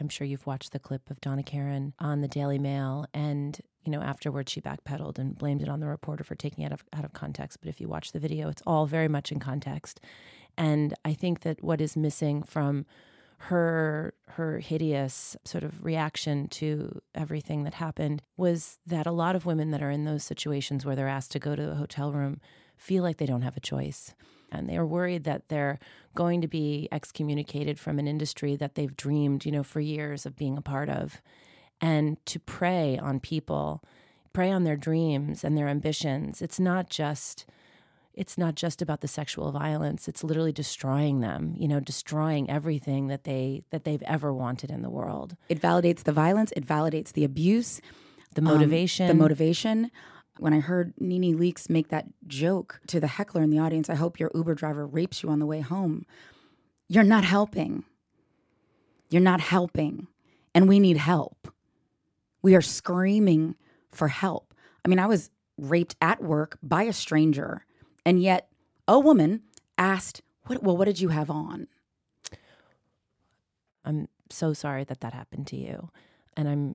I'm 0.00 0.08
sure 0.08 0.26
you've 0.26 0.46
watched 0.46 0.72
the 0.72 0.78
clip 0.78 1.10
of 1.10 1.20
Donna 1.20 1.42
Karan 1.42 1.92
on 1.98 2.20
the 2.20 2.28
Daily 2.28 2.58
Mail, 2.58 3.06
and 3.12 3.60
you 3.84 3.90
know 3.90 4.00
afterwards 4.00 4.52
she 4.52 4.60
backpedaled 4.60 5.18
and 5.18 5.36
blamed 5.36 5.62
it 5.62 5.68
on 5.68 5.80
the 5.80 5.86
reporter 5.86 6.24
for 6.24 6.34
taking 6.34 6.64
it 6.64 6.66
out 6.66 6.72
of 6.72 6.84
out 6.92 7.04
of 7.04 7.12
context. 7.12 7.58
But 7.60 7.68
if 7.68 7.80
you 7.80 7.88
watch 7.88 8.12
the 8.12 8.20
video, 8.20 8.48
it's 8.48 8.62
all 8.66 8.86
very 8.86 9.08
much 9.08 9.32
in 9.32 9.40
context. 9.40 10.00
And 10.56 10.94
I 11.04 11.14
think 11.14 11.40
that 11.40 11.62
what 11.62 11.80
is 11.80 11.96
missing 11.96 12.42
from 12.42 12.86
her 13.42 14.14
her 14.28 14.58
hideous 14.58 15.36
sort 15.44 15.64
of 15.64 15.84
reaction 15.84 16.48
to 16.48 17.00
everything 17.14 17.64
that 17.64 17.74
happened 17.74 18.22
was 18.36 18.78
that 18.86 19.06
a 19.06 19.12
lot 19.12 19.36
of 19.36 19.46
women 19.46 19.70
that 19.70 19.82
are 19.82 19.90
in 19.90 20.04
those 20.04 20.24
situations 20.24 20.84
where 20.84 20.96
they're 20.96 21.08
asked 21.08 21.32
to 21.32 21.38
go 21.38 21.54
to 21.54 21.70
a 21.70 21.76
hotel 21.76 22.12
room 22.12 22.40
feel 22.78 23.02
like 23.02 23.18
they 23.18 23.26
don't 23.26 23.42
have 23.42 23.56
a 23.56 23.60
choice. 23.60 24.14
And 24.50 24.68
they 24.68 24.76
are 24.76 24.86
worried 24.86 25.24
that 25.24 25.48
they're 25.48 25.78
going 26.14 26.40
to 26.40 26.48
be 26.48 26.88
excommunicated 26.90 27.78
from 27.78 27.98
an 27.98 28.08
industry 28.08 28.56
that 28.56 28.74
they've 28.74 28.96
dreamed, 28.96 29.44
you 29.44 29.52
know, 29.52 29.62
for 29.62 29.80
years 29.80 30.24
of 30.24 30.36
being 30.36 30.56
a 30.56 30.62
part 30.62 30.88
of. 30.88 31.20
And 31.80 32.24
to 32.26 32.38
prey 32.38 32.98
on 32.98 33.20
people, 33.20 33.84
prey 34.32 34.50
on 34.50 34.64
their 34.64 34.76
dreams 34.76 35.44
and 35.44 35.56
their 35.56 35.68
ambitions. 35.68 36.40
It's 36.40 36.58
not 36.58 36.88
just 36.88 37.44
it's 38.14 38.36
not 38.36 38.56
just 38.56 38.82
about 38.82 39.00
the 39.00 39.06
sexual 39.06 39.52
violence 39.52 40.08
it's 40.08 40.24
literally 40.24 40.50
destroying 40.50 41.20
them 41.20 41.54
you 41.56 41.68
know 41.68 41.78
destroying 41.78 42.50
everything 42.50 43.06
that 43.06 43.22
they 43.22 43.62
that 43.70 43.84
they've 43.84 44.02
ever 44.02 44.34
wanted 44.34 44.70
in 44.70 44.82
the 44.82 44.90
world 44.90 45.36
it 45.48 45.60
validates 45.62 46.02
the 46.02 46.12
violence 46.12 46.52
it 46.56 46.66
validates 46.66 47.12
the 47.12 47.22
abuse 47.22 47.80
the 48.34 48.42
motivation 48.42 49.08
um, 49.08 49.16
the 49.16 49.22
motivation 49.22 49.90
when 50.38 50.52
I 50.52 50.60
heard 50.60 50.94
Nene 50.98 51.38
Leakes 51.38 51.68
make 51.68 51.88
that 51.88 52.06
joke 52.26 52.80
to 52.88 53.00
the 53.00 53.06
heckler 53.06 53.42
in 53.42 53.50
the 53.50 53.58
audience, 53.58 53.90
I 53.90 53.94
hope 53.94 54.20
your 54.20 54.30
Uber 54.34 54.54
driver 54.54 54.86
rapes 54.86 55.22
you 55.22 55.28
on 55.28 55.38
the 55.38 55.46
way 55.46 55.60
home. 55.60 56.06
You're 56.88 57.04
not 57.04 57.24
helping. 57.24 57.84
You're 59.10 59.22
not 59.22 59.40
helping. 59.40 60.06
And 60.54 60.68
we 60.68 60.78
need 60.78 60.96
help. 60.96 61.52
We 62.42 62.54
are 62.54 62.62
screaming 62.62 63.56
for 63.90 64.08
help. 64.08 64.54
I 64.84 64.88
mean, 64.88 64.98
I 64.98 65.06
was 65.06 65.30
raped 65.56 65.96
at 66.00 66.22
work 66.22 66.58
by 66.62 66.84
a 66.84 66.92
stranger 66.92 67.64
and 68.08 68.22
yet, 68.22 68.48
a 68.86 68.98
woman 68.98 69.42
asked, 69.76 70.22
what, 70.46 70.62
Well, 70.62 70.78
what 70.78 70.86
did 70.86 70.98
you 70.98 71.10
have 71.10 71.28
on? 71.28 71.68
I'm 73.84 74.08
so 74.30 74.54
sorry 74.54 74.84
that 74.84 75.00
that 75.00 75.12
happened 75.12 75.46
to 75.48 75.56
you. 75.56 75.90
And 76.34 76.48
I'm. 76.48 76.74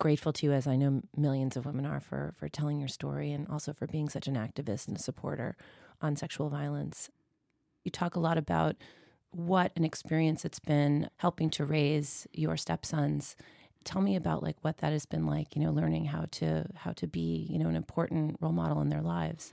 Grateful 0.00 0.32
to 0.32 0.46
you 0.46 0.52
as 0.52 0.66
I 0.66 0.76
know 0.76 1.02
millions 1.14 1.58
of 1.58 1.66
women 1.66 1.84
are 1.84 2.00
for 2.00 2.32
for 2.38 2.48
telling 2.48 2.78
your 2.78 2.88
story 2.88 3.32
and 3.32 3.46
also 3.48 3.74
for 3.74 3.86
being 3.86 4.08
such 4.08 4.26
an 4.26 4.34
activist 4.34 4.88
and 4.88 4.96
a 4.96 5.00
supporter 5.00 5.58
on 6.00 6.16
sexual 6.16 6.48
violence. 6.48 7.10
You 7.84 7.90
talk 7.90 8.16
a 8.16 8.20
lot 8.20 8.38
about 8.38 8.76
what 9.30 9.72
an 9.76 9.84
experience 9.84 10.46
it's 10.46 10.58
been 10.58 11.10
helping 11.18 11.50
to 11.50 11.66
raise 11.66 12.26
your 12.32 12.56
stepsons. 12.56 13.36
Tell 13.84 14.00
me 14.00 14.16
about 14.16 14.42
like 14.42 14.56
what 14.62 14.78
that 14.78 14.94
has 14.94 15.04
been 15.04 15.26
like 15.26 15.54
you 15.54 15.62
know 15.62 15.70
learning 15.70 16.06
how 16.06 16.24
to 16.30 16.64
how 16.76 16.92
to 16.92 17.06
be 17.06 17.46
you 17.50 17.58
know 17.58 17.68
an 17.68 17.76
important 17.76 18.38
role 18.40 18.52
model 18.52 18.80
in 18.80 18.88
their 18.88 19.02
lives. 19.02 19.52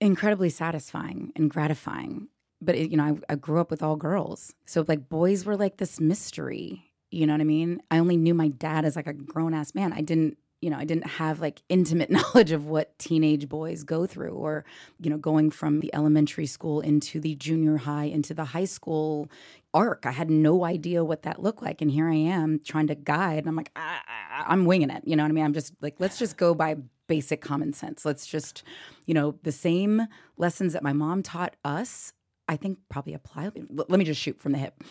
Incredibly 0.00 0.50
satisfying 0.50 1.30
and 1.36 1.48
gratifying. 1.48 2.26
But 2.60 2.74
it, 2.74 2.90
you 2.90 2.96
know 2.96 3.20
I, 3.28 3.34
I 3.34 3.36
grew 3.36 3.60
up 3.60 3.70
with 3.70 3.84
all 3.84 3.94
girls. 3.94 4.52
So 4.64 4.84
like 4.88 5.08
boys 5.08 5.44
were 5.44 5.56
like 5.56 5.76
this 5.76 6.00
mystery 6.00 6.85
you 7.10 7.26
know 7.26 7.32
what 7.32 7.40
i 7.40 7.44
mean 7.44 7.80
i 7.90 7.98
only 7.98 8.16
knew 8.16 8.34
my 8.34 8.48
dad 8.48 8.84
as 8.84 8.96
like 8.96 9.06
a 9.06 9.12
grown-ass 9.12 9.74
man 9.74 9.92
i 9.92 10.00
didn't 10.00 10.36
you 10.62 10.70
know, 10.70 10.78
I 10.78 10.84
didn't 10.84 11.06
have 11.06 11.40
like 11.40 11.62
intimate 11.68 12.10
knowledge 12.10 12.50
of 12.50 12.66
what 12.66 12.98
teenage 12.98 13.48
boys 13.48 13.84
go 13.84 14.06
through 14.06 14.32
or, 14.32 14.64
you 14.98 15.10
know, 15.10 15.18
going 15.18 15.50
from 15.50 15.80
the 15.80 15.94
elementary 15.94 16.46
school 16.46 16.80
into 16.80 17.20
the 17.20 17.34
junior 17.34 17.76
high 17.76 18.04
into 18.04 18.34
the 18.34 18.46
high 18.46 18.64
school 18.64 19.30
arc. 19.74 20.06
I 20.06 20.12
had 20.12 20.30
no 20.30 20.64
idea 20.64 21.04
what 21.04 21.22
that 21.22 21.42
looked 21.42 21.62
like. 21.62 21.82
And 21.82 21.90
here 21.90 22.08
I 22.08 22.16
am 22.16 22.60
trying 22.64 22.86
to 22.86 22.94
guide. 22.94 23.40
And 23.40 23.48
I'm 23.48 23.56
like, 23.56 23.70
ah, 23.76 24.02
I'm 24.46 24.64
winging 24.64 24.90
it. 24.90 25.02
You 25.06 25.16
know 25.16 25.22
what 25.22 25.28
I 25.28 25.32
mean? 25.32 25.44
I'm 25.44 25.52
just 25.52 25.74
like, 25.80 25.96
let's 25.98 26.18
just 26.18 26.36
go 26.36 26.54
by 26.54 26.76
basic 27.06 27.40
common 27.40 27.72
sense. 27.72 28.04
Let's 28.04 28.26
just, 28.26 28.64
you 29.04 29.14
know, 29.14 29.36
the 29.42 29.52
same 29.52 30.06
lessons 30.38 30.72
that 30.72 30.82
my 30.82 30.92
mom 30.92 31.22
taught 31.22 31.54
us, 31.64 32.12
I 32.48 32.56
think 32.56 32.78
probably 32.88 33.14
apply. 33.14 33.50
Let 33.68 33.90
me 33.90 34.04
just 34.04 34.20
shoot 34.20 34.40
from 34.40 34.52
the 34.52 34.58
hip. 34.58 34.82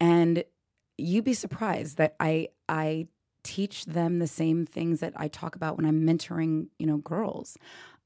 And 0.00 0.44
you'd 0.98 1.24
be 1.24 1.34
surprised 1.34 1.96
that 1.98 2.16
I, 2.20 2.48
I, 2.68 3.08
teach 3.44 3.86
them 3.86 4.18
the 4.18 4.26
same 4.26 4.64
things 4.64 5.00
that 5.00 5.12
I 5.16 5.28
talk 5.28 5.56
about 5.56 5.76
when 5.76 5.86
I'm 5.86 6.06
mentoring, 6.06 6.68
you 6.78 6.86
know, 6.86 6.98
girls 6.98 7.56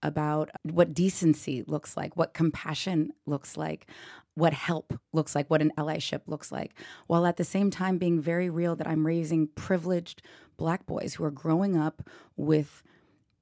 about 0.03 0.51
what 0.62 0.94
decency 0.94 1.62
looks 1.66 1.96
like, 1.96 2.16
what 2.16 2.35
compassion 2.35 3.12
looks 3.27 3.57
like, 3.57 3.87
what 4.35 4.53
help 4.53 4.99
looks 5.12 5.35
like, 5.35 5.49
what 5.49 5.62
an 5.62 5.72
allyship 5.79 6.22
looks 6.27 6.53
like, 6.53 6.79
while 7.07 7.27
at 7.27 7.37
the 7.37 7.44
same 7.44 7.70
time 7.70 7.99
being 7.99 8.20
very 8.20 8.51
real 8.51 8.77
that 8.77 8.87
I'm 8.87 9.07
raising 9.07 9.49
privileged 9.49 10.22
black 10.57 10.87
boys 10.87 11.14
who 11.14 11.25
are 11.25 11.31
growing 11.31 11.77
up 11.77 12.03
with 12.37 12.83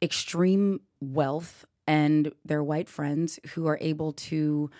extreme 0.00 0.80
wealth 1.00 1.64
and 1.86 2.32
their 2.44 2.62
white 2.62 2.88
friends 2.88 3.38
who 3.54 3.66
are 3.66 3.78
able 3.80 4.12
to 4.12 4.70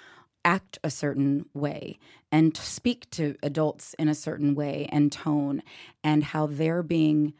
act 0.45 0.79
a 0.85 0.91
certain 0.91 1.47
way 1.55 1.99
and 2.31 2.57
speak 2.57 3.09
to 3.11 3.37
adults 3.43 3.95
in 3.99 4.09
a 4.09 4.15
certain 4.15 4.55
way 4.55 4.89
and 4.91 5.11
tone 5.11 5.63
and 6.03 6.25
how 6.25 6.47
they're 6.47 6.83
being 6.83 7.33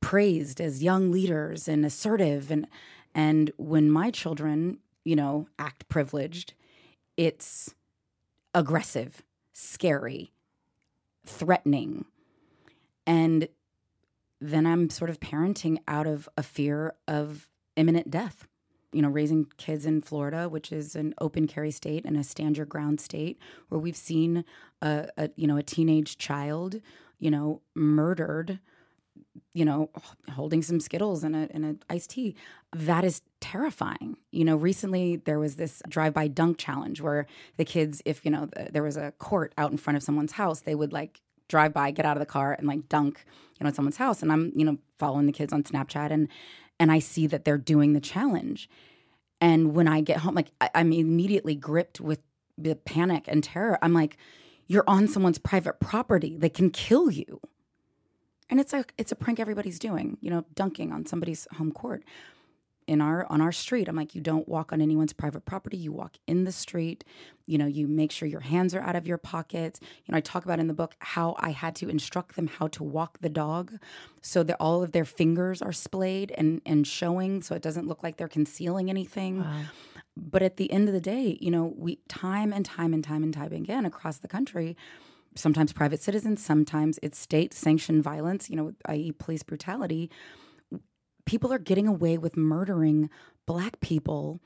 praised 0.00 0.60
as 0.60 0.82
young 0.82 1.10
leaders 1.10 1.66
and 1.66 1.84
assertive 1.84 2.50
and 2.50 2.66
and 3.14 3.50
when 3.56 3.90
my 3.90 4.10
children 4.10 4.78
you 5.04 5.16
know 5.16 5.48
act 5.58 5.88
privileged 5.88 6.52
it's 7.16 7.74
aggressive 8.54 9.22
scary 9.52 10.32
threatening. 11.24 12.04
And 13.06 13.48
then 14.40 14.66
i'm 14.66 14.90
sort 14.90 15.08
of 15.08 15.20
parenting 15.20 15.78
out 15.88 16.06
of 16.06 16.28
a 16.36 16.42
fear 16.42 16.94
of 17.08 17.48
imminent 17.76 18.10
death 18.10 18.46
you 18.94 19.02
know, 19.02 19.08
raising 19.08 19.46
kids 19.56 19.84
in 19.84 20.00
Florida, 20.00 20.48
which 20.48 20.72
is 20.72 20.94
an 20.94 21.14
open 21.20 21.46
carry 21.46 21.70
state 21.70 22.04
and 22.04 22.16
a 22.16 22.24
stand 22.24 22.56
your 22.56 22.66
ground 22.66 23.00
state, 23.00 23.38
where 23.68 23.78
we've 23.78 23.96
seen 23.96 24.44
a, 24.80 25.08
a 25.16 25.30
you 25.36 25.46
know 25.46 25.56
a 25.56 25.62
teenage 25.62 26.16
child, 26.16 26.80
you 27.18 27.30
know, 27.30 27.60
murdered, 27.74 28.60
you 29.52 29.64
know, 29.64 29.90
holding 30.32 30.62
some 30.62 30.80
Skittles 30.80 31.24
and 31.24 31.34
a 31.34 31.48
and 31.50 31.64
a 31.64 31.92
iced 31.92 32.10
tea. 32.10 32.34
That 32.74 33.04
is 33.04 33.22
terrifying. 33.40 34.16
You 34.30 34.44
know, 34.44 34.56
recently 34.56 35.16
there 35.16 35.38
was 35.38 35.56
this 35.56 35.82
drive 35.88 36.14
by 36.14 36.28
dunk 36.28 36.58
challenge 36.58 37.00
where 37.00 37.26
the 37.56 37.64
kids, 37.64 38.00
if 38.04 38.24
you 38.24 38.30
know, 38.30 38.46
the, 38.46 38.70
there 38.72 38.82
was 38.82 38.96
a 38.96 39.12
court 39.12 39.52
out 39.58 39.70
in 39.70 39.76
front 39.76 39.96
of 39.96 40.02
someone's 40.02 40.32
house, 40.32 40.60
they 40.60 40.74
would 40.74 40.92
like 40.92 41.20
drive 41.48 41.74
by, 41.74 41.90
get 41.90 42.06
out 42.06 42.16
of 42.16 42.20
the 42.20 42.26
car, 42.26 42.52
and 42.52 42.66
like 42.66 42.88
dunk, 42.88 43.24
you 43.58 43.64
know, 43.64 43.68
at 43.68 43.76
someone's 43.76 43.98
house. 43.98 44.22
And 44.22 44.32
I'm, 44.32 44.52
you 44.54 44.64
know, 44.64 44.78
following 44.98 45.26
the 45.26 45.32
kids 45.32 45.52
on 45.52 45.62
Snapchat 45.62 46.10
and 46.10 46.28
and 46.78 46.90
I 46.90 46.98
see 46.98 47.26
that 47.26 47.44
they're 47.44 47.58
doing 47.58 47.92
the 47.92 48.00
challenge. 48.00 48.68
And 49.40 49.74
when 49.74 49.88
I 49.88 50.00
get 50.00 50.18
home, 50.18 50.34
like 50.34 50.50
I, 50.60 50.70
I'm 50.74 50.92
immediately 50.92 51.54
gripped 51.54 52.00
with 52.00 52.20
the 52.56 52.76
panic 52.76 53.24
and 53.28 53.42
terror. 53.42 53.78
I'm 53.82 53.92
like, 53.92 54.16
you're 54.66 54.84
on 54.86 55.08
someone's 55.08 55.38
private 55.38 55.80
property. 55.80 56.36
They 56.36 56.48
can 56.48 56.70
kill 56.70 57.10
you. 57.10 57.40
And 58.48 58.60
it's 58.60 58.72
a 58.72 58.84
it's 58.98 59.12
a 59.12 59.16
prank 59.16 59.40
everybody's 59.40 59.78
doing, 59.78 60.18
you 60.20 60.30
know, 60.30 60.44
dunking 60.54 60.92
on 60.92 61.06
somebody's 61.06 61.48
home 61.56 61.72
court 61.72 62.04
in 62.86 63.00
our 63.00 63.26
on 63.30 63.40
our 63.40 63.52
street. 63.52 63.88
I'm 63.88 63.96
like 63.96 64.14
you 64.14 64.20
don't 64.20 64.48
walk 64.48 64.72
on 64.72 64.80
anyone's 64.80 65.12
private 65.12 65.44
property. 65.44 65.76
You 65.76 65.92
walk 65.92 66.16
in 66.26 66.44
the 66.44 66.52
street. 66.52 67.04
You 67.46 67.58
know 67.58 67.66
you 67.66 67.86
make 67.86 68.10
sure 68.12 68.26
your 68.28 68.40
hands 68.40 68.74
are 68.74 68.80
out 68.80 68.96
of 68.96 69.06
your 69.06 69.18
pockets. 69.18 69.80
You 69.82 70.12
know 70.12 70.18
i 70.18 70.20
talk 70.20 70.44
about 70.44 70.58
in 70.60 70.66
the 70.66 70.74
book 70.74 70.94
how 70.98 71.36
i 71.38 71.50
had 71.50 71.74
to 71.76 71.88
instruct 71.88 72.36
them 72.36 72.46
how 72.46 72.68
to 72.68 72.82
walk 72.82 73.18
the 73.20 73.28
dog 73.28 73.72
so 74.22 74.42
that 74.42 74.56
all 74.60 74.82
of 74.82 74.92
their 74.92 75.04
fingers 75.04 75.60
are 75.62 75.72
splayed 75.72 76.32
and 76.36 76.60
and 76.64 76.86
showing 76.86 77.42
so 77.42 77.54
it 77.54 77.62
doesn't 77.62 77.86
look 77.86 78.02
like 78.02 78.16
they're 78.16 78.28
concealing 78.28 78.88
anything. 78.90 79.40
Wow. 79.40 79.62
but 80.16 80.42
at 80.42 80.56
the 80.56 80.70
end 80.70 80.88
of 80.88 80.94
the 80.94 81.00
day 81.00 81.38
you 81.40 81.50
know 81.50 81.74
we 81.76 81.98
time 82.08 82.52
and 82.52 82.64
time 82.64 82.92
and 82.94 83.02
time 83.04 83.22
and 83.22 83.34
time 83.34 83.52
again 83.52 83.84
across 83.84 84.18
the 84.18 84.28
country 84.28 84.76
sometimes 85.34 85.72
private 85.72 86.00
citizens 86.00 86.44
sometimes 86.44 86.98
it's 87.02 87.18
state 87.18 87.52
sanctioned 87.52 88.02
violence 88.02 88.48
you 88.48 88.56
know 88.56 88.72
i.e 88.86 89.10
police 89.12 89.42
brutality 89.42 90.08
people 91.24 91.52
are 91.52 91.58
getting 91.58 91.86
away 91.86 92.18
with 92.18 92.36
murdering 92.36 93.10
black 93.46 93.80
people 93.80 94.40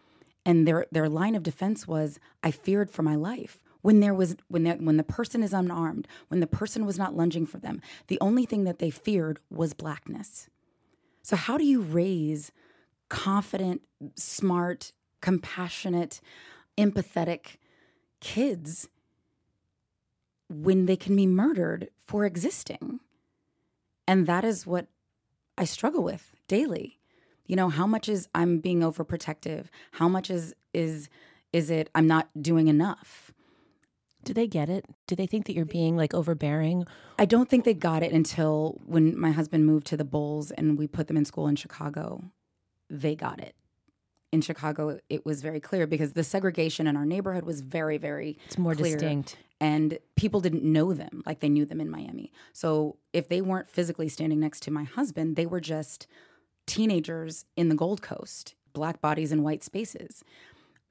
and 0.44 0.66
their 0.66 0.86
their 0.90 1.08
line 1.08 1.34
of 1.34 1.42
defense 1.42 1.86
was 1.86 2.18
I 2.42 2.50
feared 2.50 2.90
for 2.90 3.02
my 3.02 3.14
life. 3.14 3.62
When 3.82 4.00
there 4.00 4.14
was 4.14 4.36
when 4.48 4.64
when 4.84 4.96
the 4.96 5.04
person 5.04 5.42
is 5.42 5.52
unarmed, 5.52 6.08
when 6.28 6.40
the 6.40 6.46
person 6.46 6.86
was 6.86 6.98
not 6.98 7.14
lunging 7.14 7.46
for 7.46 7.58
them, 7.58 7.80
the 8.06 8.18
only 8.20 8.46
thing 8.46 8.64
that 8.64 8.78
they 8.78 8.90
feared 8.90 9.40
was 9.50 9.74
blackness. 9.74 10.48
So 11.22 11.36
how 11.36 11.58
do 11.58 11.64
you 11.64 11.82
raise 11.82 12.50
confident, 13.10 13.82
smart, 14.14 14.92
compassionate, 15.20 16.20
empathetic 16.78 17.56
kids 18.20 18.88
when 20.48 20.86
they 20.86 20.96
can 20.96 21.14
be 21.14 21.26
murdered 21.26 21.90
for 22.06 22.24
existing? 22.24 23.00
And 24.06 24.26
that 24.26 24.44
is 24.44 24.66
what 24.66 24.86
I 25.58 25.64
struggle 25.64 26.02
with 26.02 26.37
daily. 26.48 26.98
You 27.46 27.56
know, 27.56 27.68
how 27.68 27.86
much 27.86 28.08
is 28.08 28.28
I'm 28.34 28.58
being 28.58 28.80
overprotective? 28.80 29.66
How 29.92 30.08
much 30.08 30.30
is 30.30 30.54
is 30.74 31.08
is 31.52 31.70
it 31.70 31.88
I'm 31.94 32.06
not 32.06 32.28
doing 32.40 32.68
enough? 32.68 33.32
Do 34.24 34.34
they 34.34 34.46
get 34.46 34.68
it? 34.68 34.84
Do 35.06 35.14
they 35.14 35.26
think 35.26 35.46
that 35.46 35.54
you're 35.54 35.64
being 35.64 35.96
like 35.96 36.12
overbearing? 36.12 36.84
I 37.18 37.24
don't 37.24 37.48
think 37.48 37.64
they 37.64 37.72
got 37.72 38.02
it 38.02 38.12
until 38.12 38.80
when 38.84 39.18
my 39.18 39.30
husband 39.30 39.64
moved 39.64 39.86
to 39.86 39.96
the 39.96 40.04
Bulls 40.04 40.50
and 40.50 40.76
we 40.76 40.86
put 40.86 41.06
them 41.06 41.16
in 41.16 41.24
school 41.24 41.46
in 41.46 41.56
Chicago. 41.56 42.24
They 42.90 43.14
got 43.14 43.40
it. 43.40 43.54
In 44.30 44.42
Chicago, 44.42 44.98
it 45.08 45.24
was 45.24 45.40
very 45.40 45.60
clear 45.60 45.86
because 45.86 46.12
the 46.12 46.24
segregation 46.24 46.86
in 46.86 46.96
our 46.98 47.06
neighborhood 47.06 47.44
was 47.44 47.62
very, 47.62 47.96
very 47.96 48.36
It's 48.44 48.58
more 48.58 48.74
clear. 48.74 48.92
distinct. 48.96 49.38
and 49.58 49.98
people 50.16 50.40
didn't 50.42 50.64
know 50.64 50.92
them 50.92 51.22
like 51.24 51.40
they 51.40 51.48
knew 51.48 51.64
them 51.64 51.80
in 51.80 51.88
Miami. 51.88 52.30
So 52.52 52.98
if 53.14 53.28
they 53.28 53.40
weren't 53.40 53.68
physically 53.70 54.08
standing 54.10 54.40
next 54.40 54.62
to 54.64 54.70
my 54.70 54.84
husband, 54.84 55.36
they 55.36 55.46
were 55.46 55.60
just 55.60 56.06
teenagers 56.68 57.44
in 57.56 57.68
the 57.68 57.74
Gold 57.74 58.02
Coast, 58.02 58.54
black 58.72 59.00
bodies 59.00 59.32
in 59.32 59.42
white 59.42 59.64
spaces. 59.64 60.22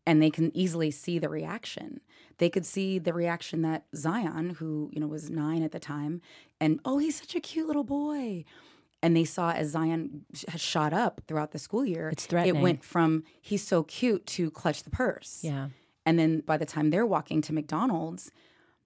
And 0.06 0.22
they 0.22 0.30
can 0.30 0.56
easily 0.56 0.90
see 0.90 1.20
the 1.20 1.28
reaction. 1.28 2.00
They 2.38 2.50
could 2.50 2.66
see 2.66 2.98
the 2.98 3.14
reaction 3.14 3.62
that 3.64 3.86
Zion, 3.94 4.52
who, 4.52 4.90
you 4.94 5.02
know, 5.02 5.08
was 5.08 5.30
9 5.30 5.64
at 5.64 5.72
the 5.72 5.80
time, 5.80 6.22
and 6.62 6.80
oh, 6.86 6.98
he's 6.98 7.20
such 7.20 7.36
a 7.36 7.42
cute 7.42 7.68
little 7.68 7.84
boy. 7.84 8.46
And 9.04 9.16
they 9.16 9.26
saw 9.26 9.52
as 9.52 9.72
Zion 9.72 10.26
has 10.48 10.62
shot 10.62 10.94
up 10.94 11.22
throughout 11.28 11.52
the 11.52 11.60
school 11.60 11.86
year, 11.86 12.10
It's 12.10 12.26
it 12.48 12.56
went 12.56 12.84
from 12.84 13.26
he's 13.42 13.68
so 13.68 13.84
cute 13.84 14.26
to 14.28 14.50
clutch 14.50 14.84
the 14.84 14.90
purse. 14.90 15.42
Yeah. 15.44 15.70
And 16.06 16.18
then 16.18 16.40
by 16.40 16.58
the 16.58 16.66
time 16.66 16.90
they're 16.90 17.06
walking 17.06 17.42
to 17.42 17.54
McDonald's, 17.54 18.32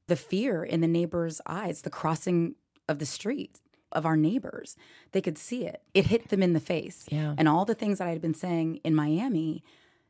the 0.08 0.16
fear 0.16 0.64
in 0.64 0.82
the 0.82 0.88
neighbors' 0.88 1.40
eyes, 1.46 1.84
the 1.84 1.90
crossing 1.90 2.56
of 2.90 3.00
the 3.00 3.06
street 3.06 3.60
of 3.92 4.06
our 4.06 4.18
neighbors, 4.18 4.76
they 5.12 5.22
could 5.22 5.38
see 5.38 5.66
it. 5.66 5.82
It 5.94 6.08
hit 6.08 6.30
them 6.30 6.44
in 6.44 6.54
the 6.54 6.60
face. 6.60 7.06
Yeah. 7.10 7.36
And 7.38 7.48
all 7.48 7.66
the 7.66 7.76
things 7.76 7.98
that 7.98 8.08
I 8.08 8.12
had 8.12 8.22
been 8.22 8.34
saying 8.34 8.80
in 8.84 8.96
Miami, 8.96 9.64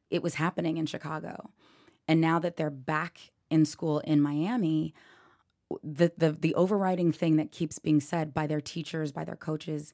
it 0.09 0.23
was 0.23 0.35
happening 0.35 0.77
in 0.77 0.85
Chicago. 0.85 1.51
And 2.07 2.19
now 2.19 2.39
that 2.39 2.57
they're 2.57 2.69
back 2.69 3.31
in 3.49 3.65
school 3.65 3.99
in 3.99 4.21
Miami, 4.21 4.93
the, 5.83 6.11
the 6.17 6.31
the 6.31 6.55
overriding 6.55 7.11
thing 7.11 7.37
that 7.37 7.51
keeps 7.51 7.79
being 7.79 8.01
said 8.01 8.33
by 8.33 8.47
their 8.47 8.61
teachers, 8.61 9.11
by 9.11 9.23
their 9.23 9.35
coaches, 9.35 9.93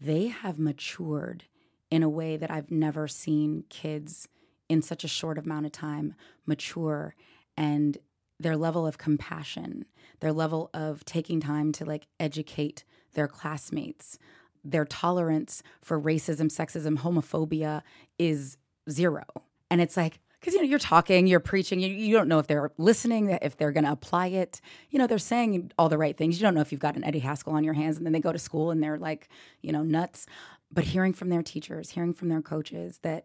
they 0.00 0.26
have 0.26 0.58
matured 0.58 1.44
in 1.90 2.02
a 2.02 2.08
way 2.08 2.36
that 2.36 2.50
I've 2.50 2.70
never 2.70 3.06
seen 3.06 3.64
kids 3.68 4.28
in 4.68 4.82
such 4.82 5.04
a 5.04 5.08
short 5.08 5.38
amount 5.38 5.66
of 5.66 5.72
time 5.72 6.14
mature 6.46 7.14
and 7.56 7.98
their 8.40 8.56
level 8.56 8.86
of 8.86 8.98
compassion, 8.98 9.84
their 10.20 10.32
level 10.32 10.70
of 10.74 11.04
taking 11.04 11.40
time 11.40 11.70
to 11.72 11.84
like 11.84 12.06
educate 12.18 12.84
their 13.14 13.28
classmates, 13.28 14.18
their 14.64 14.84
tolerance 14.84 15.62
for 15.82 16.00
racism, 16.00 16.46
sexism, 16.46 16.98
homophobia 16.98 17.82
is 18.18 18.56
zero. 18.90 19.24
And 19.70 19.80
it's 19.80 19.96
like, 19.96 20.20
because 20.40 20.54
you 20.54 20.60
know 20.60 20.68
you're 20.68 20.78
talking, 20.78 21.26
you're 21.26 21.40
preaching, 21.40 21.80
you, 21.80 21.88
you 21.88 22.14
don't 22.14 22.28
know 22.28 22.38
if 22.38 22.46
they're 22.46 22.70
listening, 22.76 23.30
if 23.40 23.56
they're 23.56 23.72
going 23.72 23.84
to 23.84 23.92
apply 23.92 24.26
it. 24.26 24.60
You 24.90 24.98
know 24.98 25.06
they're 25.06 25.18
saying 25.18 25.72
all 25.78 25.88
the 25.88 25.96
right 25.96 26.16
things. 26.16 26.38
You 26.38 26.42
don't 26.42 26.54
know 26.54 26.60
if 26.60 26.70
you've 26.70 26.82
got 26.82 26.96
an 26.96 27.04
Eddie 27.04 27.20
Haskell 27.20 27.54
on 27.54 27.64
your 27.64 27.72
hands, 27.72 27.96
and 27.96 28.04
then 28.04 28.12
they 28.12 28.20
go 28.20 28.32
to 28.32 28.38
school 28.38 28.70
and 28.70 28.82
they're 28.82 28.98
like, 28.98 29.28
you 29.62 29.72
know, 29.72 29.82
nuts. 29.82 30.26
But 30.70 30.84
hearing 30.84 31.14
from 31.14 31.30
their 31.30 31.42
teachers, 31.42 31.90
hearing 31.90 32.12
from 32.12 32.28
their 32.28 32.42
coaches 32.42 32.98
that 33.02 33.24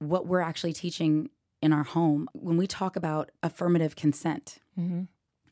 what 0.00 0.26
we're 0.26 0.40
actually 0.40 0.74
teaching 0.74 1.30
in 1.62 1.72
our 1.72 1.84
home 1.84 2.28
when 2.34 2.58
we 2.58 2.66
talk 2.66 2.94
about 2.96 3.30
affirmative 3.42 3.96
consent 3.96 4.58
Mm-hmm. 4.78 5.02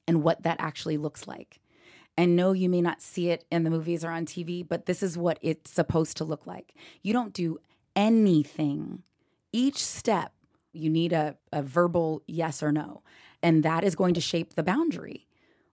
and 0.09 0.22
what 0.25 0.42
that 0.42 0.57
actually 0.59 0.96
looks 0.96 1.27
like. 1.29 1.61
And 2.16 2.37
no, 2.37 2.53
you 2.53 2.68
may 2.68 2.83
not 2.83 3.01
see 3.01 3.31
it 3.31 3.44
in 3.51 3.64
the 3.64 3.70
movies 3.70 4.05
or 4.05 4.11
on 4.11 4.27
TV, 4.27 4.66
but 4.66 4.87
this 4.87 5.03
is 5.03 5.16
what 5.16 5.38
it's 5.40 5.70
supposed 5.70 6.16
to 6.18 6.25
look 6.25 6.46
like. 6.46 6.75
You 7.03 7.12
don't 7.12 7.33
do 7.33 7.59
anything. 7.96 9.03
Each 9.53 9.85
step, 9.85 10.33
you 10.72 10.90
need 10.90 11.12
a, 11.12 11.37
a 11.53 11.62
verbal 11.62 12.22
yes 12.27 12.62
or 12.62 12.70
no. 12.70 13.03
And 13.42 13.62
that 13.62 13.83
is 13.83 13.94
going 13.94 14.14
to 14.14 14.20
shape 14.20 14.55
the 14.55 14.62
boundary 14.62 15.27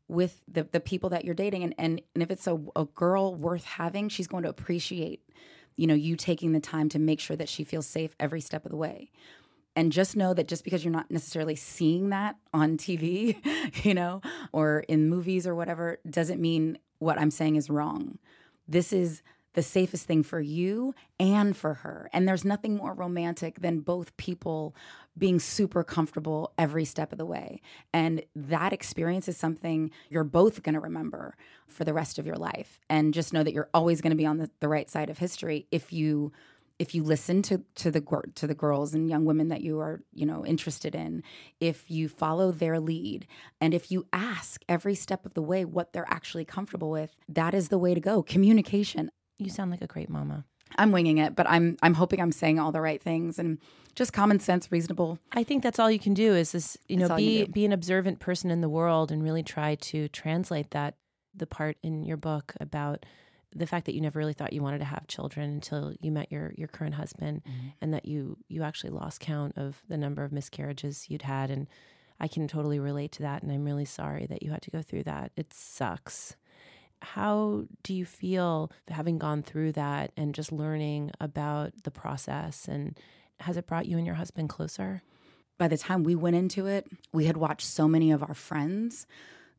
with 0.07 0.43
the, 0.47 0.63
the 0.63 0.79
people 0.79 1.09
that 1.09 1.23
you're 1.25 1.35
dating. 1.35 1.63
And, 1.63 1.75
and, 1.77 2.01
and 2.13 2.23
if 2.23 2.31
it's 2.31 2.47
a, 2.47 2.59
a 2.75 2.85
girl 2.85 3.35
worth 3.35 3.65
having, 3.65 4.09
she's 4.09 4.27
going 4.27 4.43
to 4.43 4.49
appreciate, 4.49 5.21
you 5.75 5.87
know, 5.87 5.93
you 5.93 6.15
taking 6.15 6.53
the 6.53 6.59
time 6.59 6.89
to 6.89 6.99
make 6.99 7.19
sure 7.19 7.35
that 7.35 7.49
she 7.49 7.63
feels 7.63 7.85
safe 7.85 8.15
every 8.19 8.41
step 8.41 8.65
of 8.65 8.71
the 8.71 8.77
way 8.77 9.11
and 9.79 9.93
just 9.93 10.17
know 10.17 10.33
that 10.33 10.49
just 10.49 10.65
because 10.65 10.83
you're 10.83 10.91
not 10.91 11.09
necessarily 11.09 11.55
seeing 11.55 12.09
that 12.09 12.35
on 12.53 12.75
TV, 12.75 13.37
you 13.85 13.93
know, 13.93 14.21
or 14.51 14.81
in 14.89 15.07
movies 15.07 15.47
or 15.47 15.55
whatever, 15.55 15.99
doesn't 16.09 16.41
mean 16.41 16.77
what 16.97 17.17
I'm 17.17 17.31
saying 17.31 17.55
is 17.55 17.69
wrong. 17.69 18.19
This 18.67 18.91
is 18.91 19.21
the 19.53 19.63
safest 19.63 20.05
thing 20.05 20.21
for 20.21 20.41
you 20.41 20.93
and 21.17 21.55
for 21.55 21.75
her. 21.75 22.09
And 22.11 22.27
there's 22.27 22.43
nothing 22.43 22.75
more 22.75 22.93
romantic 22.93 23.61
than 23.61 23.79
both 23.79 24.17
people 24.17 24.75
being 25.17 25.39
super 25.39 25.85
comfortable 25.85 26.51
every 26.57 26.83
step 26.83 27.13
of 27.13 27.17
the 27.17 27.25
way. 27.25 27.61
And 27.93 28.23
that 28.35 28.73
experience 28.73 29.29
is 29.29 29.37
something 29.37 29.91
you're 30.09 30.25
both 30.25 30.61
going 30.61 30.75
to 30.75 30.81
remember 30.81 31.37
for 31.67 31.85
the 31.85 31.93
rest 31.93 32.19
of 32.19 32.25
your 32.25 32.35
life. 32.35 32.81
And 32.89 33.13
just 33.13 33.31
know 33.31 33.43
that 33.43 33.53
you're 33.53 33.69
always 33.73 34.01
going 34.01 34.11
to 34.11 34.17
be 34.17 34.25
on 34.25 34.39
the, 34.39 34.49
the 34.59 34.67
right 34.67 34.89
side 34.89 35.09
of 35.09 35.19
history 35.19 35.67
if 35.71 35.93
you 35.93 36.33
if 36.79 36.95
you 36.95 37.03
listen 37.03 37.41
to 37.43 37.63
to 37.75 37.91
the 37.91 38.01
to 38.35 38.47
the 38.47 38.55
girls 38.55 38.93
and 38.93 39.09
young 39.09 39.25
women 39.25 39.49
that 39.49 39.61
you 39.61 39.79
are 39.79 40.01
you 40.13 40.25
know 40.25 40.45
interested 40.45 40.95
in 40.95 41.21
if 41.59 41.91
you 41.91 42.07
follow 42.09 42.51
their 42.51 42.79
lead 42.79 43.27
and 43.61 43.73
if 43.73 43.91
you 43.91 44.07
ask 44.13 44.63
every 44.67 44.95
step 44.95 45.25
of 45.25 45.33
the 45.33 45.41
way 45.41 45.65
what 45.65 45.93
they're 45.93 46.09
actually 46.09 46.45
comfortable 46.45 46.89
with 46.89 47.15
that 47.27 47.53
is 47.53 47.69
the 47.69 47.77
way 47.77 47.93
to 47.93 47.99
go. 47.99 48.23
Communication. 48.23 49.11
You 49.37 49.49
sound 49.49 49.71
like 49.71 49.81
a 49.81 49.87
great 49.87 50.09
mama. 50.09 50.45
i'm 50.77 50.91
winging 50.91 51.17
it 51.17 51.35
but 51.35 51.47
i'm 51.49 51.77
i'm 51.81 51.95
hoping 51.95 52.19
i'm 52.21 52.31
saying 52.31 52.59
all 52.59 52.71
the 52.71 52.81
right 52.81 53.01
things 53.01 53.39
and 53.39 53.57
just 53.95 54.13
common 54.13 54.39
sense 54.39 54.71
reasonable. 54.71 55.19
I 55.33 55.43
think 55.43 55.61
that's 55.63 55.79
all 55.79 55.91
you 55.91 55.99
can 55.99 56.13
do 56.13 56.33
is 56.33 56.51
this, 56.53 56.77
you 56.87 56.97
That's 56.97 57.09
know, 57.09 57.15
all 57.15 57.19
you 57.19 57.45
be 57.47 57.51
be 57.51 57.65
an 57.65 57.73
observant 57.73 58.19
person 58.19 58.49
in 58.51 58.61
the 58.61 58.69
world 58.69 59.11
and 59.11 59.21
really 59.21 59.43
try 59.43 59.75
to 59.75 60.07
translate 60.09 60.71
that 60.71 60.95
the 61.35 61.47
part 61.47 61.75
in 61.83 62.05
your 62.05 62.15
book 62.17 62.53
about 62.61 63.05
the 63.55 63.67
fact 63.67 63.85
that 63.85 63.95
you 63.95 64.01
never 64.01 64.19
really 64.19 64.33
thought 64.33 64.53
you 64.53 64.61
wanted 64.61 64.79
to 64.79 64.85
have 64.85 65.07
children 65.07 65.49
until 65.49 65.93
you 66.01 66.11
met 66.11 66.31
your 66.31 66.53
your 66.55 66.67
current 66.67 66.95
husband 66.95 67.41
mm-hmm. 67.43 67.69
and 67.81 67.93
that 67.93 68.05
you 68.05 68.37
you 68.47 68.63
actually 68.63 68.91
lost 68.91 69.19
count 69.19 69.53
of 69.57 69.81
the 69.87 69.97
number 69.97 70.23
of 70.23 70.31
miscarriages 70.31 71.09
you'd 71.09 71.23
had 71.23 71.49
and 71.49 71.67
I 72.19 72.27
can 72.27 72.47
totally 72.47 72.79
relate 72.79 73.11
to 73.13 73.21
that 73.23 73.43
and 73.43 73.51
I'm 73.51 73.65
really 73.65 73.85
sorry 73.85 74.25
that 74.27 74.43
you 74.43 74.51
had 74.51 74.61
to 74.63 74.71
go 74.71 74.81
through 74.81 75.03
that. 75.03 75.31
It 75.35 75.53
sucks. 75.53 76.35
How 77.01 77.63
do 77.81 77.93
you 77.93 78.05
feel 78.05 78.71
having 78.89 79.17
gone 79.17 79.41
through 79.41 79.71
that 79.73 80.11
and 80.17 80.35
just 80.35 80.51
learning 80.51 81.11
about 81.21 81.71
the 81.83 81.91
process 81.91 82.67
and 82.67 82.99
has 83.39 83.55
it 83.55 83.67
brought 83.67 83.85
you 83.85 83.97
and 83.97 84.05
your 84.05 84.15
husband 84.15 84.49
closer? 84.49 85.01
by 85.59 85.67
the 85.67 85.77
time 85.77 86.03
we 86.03 86.15
went 86.15 86.35
into 86.35 86.65
it 86.65 86.87
we 87.13 87.25
had 87.25 87.37
watched 87.37 87.67
so 87.67 87.87
many 87.87 88.11
of 88.11 88.23
our 88.23 88.33
friends 88.33 89.05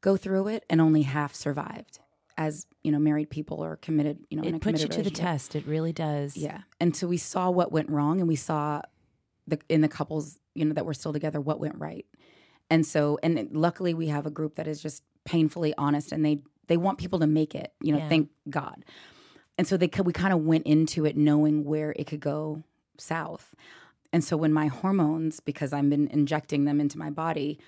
go 0.00 0.16
through 0.16 0.48
it 0.48 0.64
and 0.68 0.81
only 0.81 1.03
half 1.03 1.33
survived 1.33 2.00
as 2.40 2.66
you 2.83 2.90
know 2.90 2.98
married 2.98 3.29
people 3.29 3.62
or 3.62 3.76
committed 3.76 4.18
you 4.31 4.37
know 4.38 4.42
in 4.42 4.55
a 4.55 4.57
it 4.57 4.62
puts 4.62 4.81
you 4.83 4.88
to 4.88 5.03
the 5.03 5.11
test. 5.11 5.55
It 5.55 5.66
really 5.66 5.92
does. 5.92 6.37
Yeah. 6.37 6.62
And 6.81 6.96
so 6.96 7.07
we 7.07 7.18
saw 7.18 7.50
what 7.50 7.70
went 7.70 7.90
wrong 7.90 8.18
and 8.18 8.26
we 8.26 8.35
saw 8.35 8.81
the 9.46 9.59
in 9.68 9.83
the 9.83 9.88
couples, 9.88 10.40
you 10.55 10.64
know, 10.64 10.72
that 10.72 10.87
were 10.87 10.94
still 10.94 11.12
together 11.12 11.38
what 11.38 11.61
went 11.61 11.76
right. 11.79 12.07
And 12.70 12.87
so 12.87 13.18
and 13.22 13.48
luckily 13.53 13.92
we 13.92 14.07
have 14.09 14.24
a 14.24 14.31
group 14.31 14.55
that 14.57 14.66
is 14.66 14.81
just 14.83 15.03
painfully 15.26 15.74
honest 15.76 16.12
and 16.12 16.24
they 16.24 16.42
they 16.66 16.79
want 16.79 16.96
people 16.96 17.18
to 17.18 17.26
make 17.26 17.55
it, 17.55 17.74
you 17.83 17.92
know, 17.92 17.98
Yeah. 17.98 18.09
thank 18.09 18.31
God. 18.48 18.85
And 19.59 19.68
so 19.68 19.76
they 19.76 19.88
could, 19.88 20.07
we 20.07 20.14
kind 20.14 20.33
of 20.33 20.40
went 20.40 20.64
into 20.66 21.05
it 21.05 21.18
knowing 21.18 21.64
where 21.64 21.92
it 21.94 22.07
could 22.07 22.20
go 22.20 22.62
south. 22.96 23.55
And 24.12 24.24
so 24.24 24.36
when 24.36 24.52
my 24.52 24.66
hormones 24.66 25.40
because 25.40 25.72
I've 25.72 25.88
been 25.88 26.08
injecting 26.08 26.64
them 26.64 26.80
into 26.80 26.98
my 26.98 27.10
body, 27.10 27.58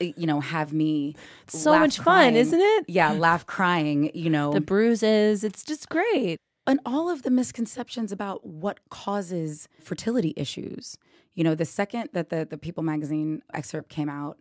eh, 0.00 0.12
you 0.16 0.26
know, 0.26 0.40
have 0.40 0.72
me 0.72 1.14
So 1.46 1.72
laugh 1.72 1.80
much 1.80 1.96
fun, 1.96 2.04
crying. 2.04 2.36
isn't 2.36 2.60
it? 2.60 2.84
Yeah, 2.88 3.12
laugh 3.12 3.44
crying, 3.46 4.10
you 4.14 4.30
know 4.30 4.52
The 4.52 4.60
bruises. 4.62 5.44
It's 5.44 5.62
just 5.62 5.88
great. 5.88 6.38
and 6.66 6.80
all 6.86 7.10
of 7.10 7.22
the 7.22 7.30
misconceptions 7.30 8.10
about 8.12 8.46
what 8.46 8.80
causes 8.88 9.68
fertility 9.82 10.32
issues. 10.36 10.96
You 11.34 11.44
know, 11.44 11.54
the 11.54 11.66
second 11.66 12.08
that 12.14 12.30
the 12.30 12.46
the 12.48 12.56
People 12.56 12.82
magazine 12.82 13.42
excerpt 13.52 13.88
came 13.90 14.08
out, 14.08 14.38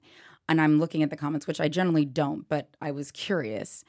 and 0.47 0.61
I'm 0.61 0.79
looking 0.79 1.03
at 1.03 1.09
the 1.09 1.17
comments, 1.17 1.45
which 1.47 1.59
I 1.59 1.67
generally 1.67 2.05
don't, 2.05 2.47
but 2.47 2.69
I 2.81 2.91
was 2.91 3.11
curious. 3.11 3.83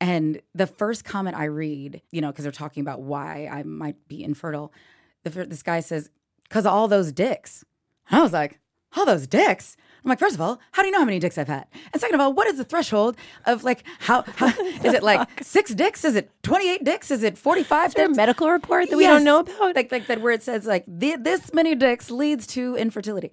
And 0.00 0.40
the 0.54 0.66
first 0.66 1.04
comment 1.04 1.36
I 1.36 1.44
read, 1.44 2.02
you 2.12 2.20
know, 2.20 2.30
because 2.30 2.42
they're 2.44 2.52
talking 2.52 2.82
about 2.82 3.00
why 3.00 3.48
I 3.50 3.62
might 3.62 3.96
be 4.06 4.22
infertile, 4.22 4.70
the, 5.24 5.30
this 5.30 5.62
guy 5.62 5.80
says, 5.80 6.10
"Cause 6.48 6.66
of 6.66 6.72
all 6.72 6.88
those 6.88 7.12
dicks." 7.12 7.64
And 8.10 8.18
I 8.20 8.22
was 8.22 8.32
like, 8.32 8.58
"All 8.96 9.06
those 9.06 9.26
dicks." 9.26 9.76
I'm 10.04 10.10
like, 10.10 10.20
first 10.20 10.36
of 10.36 10.40
all, 10.40 10.60
how 10.70 10.82
do 10.82 10.86
you 10.86 10.92
know 10.92 11.00
how 11.00 11.04
many 11.04 11.18
dicks 11.18 11.36
I've 11.36 11.48
had? 11.48 11.66
And 11.92 12.00
second 12.00 12.14
of 12.14 12.20
all, 12.20 12.32
what 12.32 12.46
is 12.46 12.58
the 12.58 12.64
threshold 12.64 13.16
of 13.44 13.64
like 13.64 13.82
how, 13.98 14.22
how 14.36 14.46
is 14.60 14.94
it 14.94 15.02
like 15.02 15.42
six 15.42 15.74
dicks? 15.74 16.04
Is 16.04 16.14
it 16.14 16.30
28 16.44 16.84
dicks? 16.84 17.10
Is 17.10 17.24
it 17.24 17.36
45 17.36 17.88
Is 17.88 17.94
there 17.94 18.06
a 18.06 18.10
medical 18.10 18.48
report 18.48 18.88
that 18.88 18.96
we 18.96 19.02
don't 19.02 19.24
know 19.24 19.40
about? 19.40 19.74
Like 19.74 19.90
like 19.90 20.06
that 20.06 20.20
where 20.20 20.32
it 20.32 20.44
says 20.44 20.64
like 20.64 20.84
"Thi- 20.86 21.16
this 21.16 21.52
many 21.52 21.74
dicks 21.74 22.08
leads 22.08 22.46
to 22.48 22.76
infertility. 22.76 23.32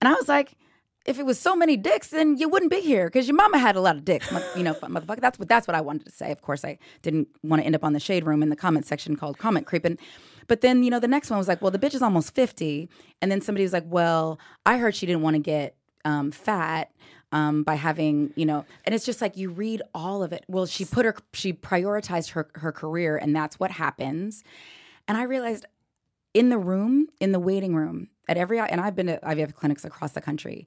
And 0.00 0.08
I 0.08 0.12
was 0.14 0.28
like, 0.28 0.54
if 1.06 1.18
it 1.18 1.26
was 1.26 1.40
so 1.40 1.56
many 1.56 1.76
dicks, 1.76 2.08
then 2.08 2.36
you 2.36 2.48
wouldn't 2.48 2.70
be 2.70 2.80
here 2.80 3.06
because 3.06 3.26
your 3.26 3.36
mama 3.36 3.58
had 3.58 3.74
a 3.74 3.80
lot 3.80 3.96
of 3.96 4.04
dicks. 4.04 4.30
You 4.56 4.62
know, 4.62 4.74
motherfucker. 4.74 5.20
That's 5.20 5.38
what 5.40 5.48
that's 5.48 5.66
what 5.66 5.74
I 5.74 5.80
wanted 5.80 6.04
to 6.06 6.12
say. 6.12 6.30
Of 6.30 6.42
course, 6.42 6.64
I 6.64 6.78
didn't 7.02 7.26
want 7.42 7.60
to 7.62 7.66
end 7.66 7.74
up 7.74 7.82
on 7.82 7.94
the 7.94 8.00
shade 8.00 8.24
room 8.24 8.42
in 8.44 8.48
the 8.48 8.56
comment 8.56 8.86
section 8.86 9.16
called 9.16 9.38
comment 9.38 9.66
creeping. 9.66 9.98
But 10.48 10.60
then, 10.60 10.82
you 10.82 10.90
know, 10.90 11.00
the 11.00 11.08
next 11.08 11.30
one 11.30 11.38
was 11.38 11.48
like, 11.48 11.62
well, 11.62 11.70
the 11.70 11.78
bitch 11.78 11.94
is 11.94 12.02
almost 12.02 12.34
50. 12.34 12.88
And 13.20 13.30
then 13.30 13.40
somebody 13.40 13.64
was 13.64 13.72
like, 13.72 13.84
well, 13.86 14.38
I 14.66 14.78
heard 14.78 14.94
she 14.94 15.06
didn't 15.06 15.22
want 15.22 15.34
to 15.34 15.42
get 15.42 15.76
um, 16.04 16.30
fat. 16.30 16.90
Um, 17.34 17.62
by 17.62 17.76
having 17.76 18.34
you 18.36 18.44
know 18.44 18.66
and 18.84 18.94
it's 18.94 19.06
just 19.06 19.22
like 19.22 19.38
you 19.38 19.48
read 19.48 19.80
all 19.94 20.22
of 20.22 20.34
it 20.34 20.44
well 20.48 20.66
she 20.66 20.84
put 20.84 21.06
her 21.06 21.16
she 21.32 21.54
prioritized 21.54 22.32
her 22.32 22.50
her 22.56 22.72
career 22.72 23.16
and 23.16 23.34
that's 23.34 23.58
what 23.58 23.70
happens 23.70 24.44
and 25.08 25.16
i 25.16 25.22
realized 25.22 25.64
in 26.34 26.50
the 26.50 26.58
room 26.58 27.06
in 27.20 27.32
the 27.32 27.38
waiting 27.38 27.74
room 27.74 28.08
at 28.28 28.36
every 28.36 28.58
and 28.58 28.82
i've 28.82 28.94
been 28.94 29.06
to 29.06 29.18
ivf 29.20 29.54
clinics 29.54 29.82
across 29.82 30.12
the 30.12 30.20
country 30.20 30.66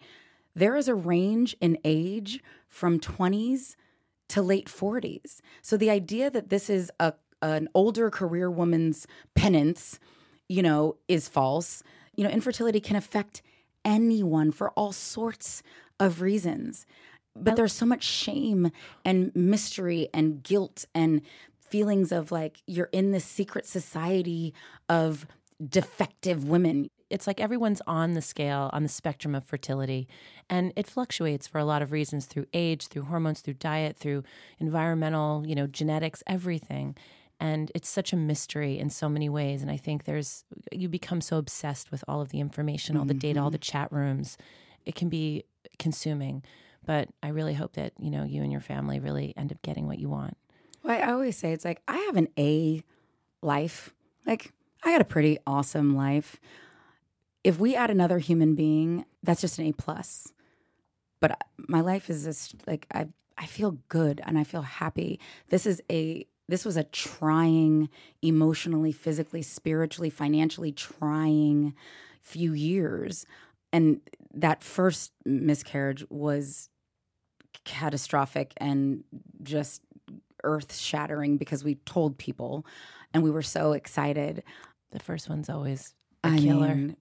there 0.56 0.76
is 0.76 0.88
a 0.88 0.96
range 0.96 1.56
in 1.62 1.78
age 1.84 2.42
from 2.68 3.00
20s 3.00 3.76
to 4.28 4.42
late 4.42 4.66
40s 4.66 5.42
so 5.62 5.78
the 5.78 5.92
idea 5.92 6.32
that 6.32 6.50
this 6.50 6.68
is 6.68 6.92
a 7.00 7.14
an 7.54 7.70
older 7.74 8.10
career 8.10 8.50
woman's 8.50 9.08
penance 9.36 10.00
you 10.48 10.62
know 10.62 10.96
is 11.08 11.28
false 11.28 11.84
you 12.16 12.24
know 12.24 12.30
infertility 12.30 12.80
can 12.80 12.96
affect 12.96 13.42
anyone 13.86 14.52
for 14.52 14.72
all 14.72 14.92
sorts 14.92 15.64
of 16.00 16.22
reasons. 16.22 16.86
But 17.38 17.56
there's 17.56 17.74
so 17.74 17.86
much 17.86 18.04
shame 18.04 18.72
and 19.04 19.34
mystery 19.36 20.10
and 20.14 20.42
guilt 20.42 20.86
and 20.96 21.22
feelings 21.60 22.12
of 22.12 22.32
like 22.32 22.62
you're 22.66 22.90
in 22.92 23.12
this 23.12 23.26
secret 23.26 23.66
society 23.66 24.54
of 24.88 25.28
defective 25.68 26.48
women. 26.48 26.90
It's 27.10 27.28
like 27.28 27.42
everyone's 27.42 27.82
on 27.86 28.14
the 28.14 28.22
scale, 28.22 28.70
on 28.74 28.84
the 28.84 28.90
spectrum 28.90 29.36
of 29.36 29.44
fertility, 29.44 30.08
and 30.50 30.72
it 30.76 30.88
fluctuates 30.88 31.46
for 31.46 31.60
a 31.60 31.66
lot 31.66 31.82
of 31.82 31.92
reasons 31.92 32.26
through 32.26 32.48
age, 32.54 32.88
through 32.88 33.04
hormones, 33.04 33.42
through 33.42 33.56
diet, 33.56 33.98
through 33.98 34.24
environmental, 34.60 35.44
you 35.46 35.56
know, 35.56 35.68
genetics, 35.68 36.24
everything 36.26 36.96
and 37.40 37.72
it's 37.76 37.90
such 37.90 38.14
a 38.14 38.16
mystery 38.16 38.78
in 38.80 38.90
so 38.90 39.08
many 39.10 39.30
ways 39.30 39.62
and 39.62 39.70
i 39.72 39.78
think 39.78 40.04
there's 40.06 40.46
you 40.72 40.88
become 40.90 41.22
so 41.22 41.38
obsessed 41.38 41.92
with 41.92 42.04
all 42.08 42.22
of 42.22 42.30
the 42.30 42.40
information 42.40 42.96
all 42.98 43.06
the 43.06 43.14
data 43.14 43.40
all 43.40 43.50
the 43.52 43.58
Mm-hmm. 43.58 43.72
chat 43.80 43.92
rooms 43.92 44.38
it 44.86 44.96
can 44.96 45.10
be 45.10 45.44
consuming 45.80 46.44
but 46.86 47.10
i 47.24 47.28
really 47.30 47.54
hope 47.54 47.74
that 47.74 47.94
you 48.00 48.10
know 48.10 48.24
you 48.24 48.42
and 48.44 48.52
your 48.52 48.62
family 48.62 49.00
really 49.00 49.34
end 49.36 49.52
up 49.52 49.62
getting 49.62 49.88
what 49.88 50.00
you 50.00 50.08
want 50.10 50.38
Well, 50.84 50.98
I 51.02 51.12
always 51.12 51.36
say 51.38 51.52
it's 51.52 51.66
like 51.66 51.82
I 51.88 51.98
have 52.08 52.16
an 52.18 52.28
A 52.38 52.84
life. 53.42 53.94
Like 54.26 54.54
I 54.84 54.92
got 54.92 55.02
a 55.02 55.06
pretty 55.06 55.38
awesome 55.48 55.96
life. 55.96 56.40
If 57.44 57.60
we 57.60 57.76
add 57.76 57.90
another 57.92 58.20
human 58.20 58.56
being, 58.56 59.06
that's 59.24 59.42
just 59.42 59.60
an 59.60 59.66
A 59.66 59.72
plus. 59.74 60.32
But 61.20 61.32
uh, 61.32 61.36
my 61.68 61.82
life 61.82 62.10
is 62.10 62.24
just 62.24 62.56
like 62.68 62.88
I 62.94 63.08
I 63.38 63.46
feel 63.48 63.78
good 63.90 64.22
and 64.26 64.38
I 64.38 64.44
feel 64.44 64.62
happy. 64.62 65.20
This 65.50 65.66
is 65.66 65.82
a 65.92 66.26
this 66.48 66.66
was 66.66 66.78
a 66.78 66.84
trying 66.84 67.90
emotionally, 68.22 68.92
physically, 68.92 69.42
spiritually, 69.42 70.10
financially 70.10 70.72
trying 70.72 71.74
few 72.22 72.54
years. 72.54 73.26
And 73.74 74.02
that 74.34 74.64
first 74.64 75.12
miscarriage 75.26 76.06
was 76.10 76.70
catastrophic 77.64 78.54
and 78.58 79.04
just 79.42 79.82
earth 80.44 80.76
shattering 80.76 81.38
because 81.38 81.64
we 81.64 81.76
told 81.76 82.18
people 82.18 82.66
and 83.14 83.24
we 83.24 83.32
were 83.32 83.42
so 83.42 83.74
excited. 83.74 84.44
the 84.92 85.00
first 85.00 85.30
one's 85.30 85.50
always 85.50 85.94
a 86.24 86.30
I 86.30 86.38
killer 86.38 86.76
mean, 86.76 86.98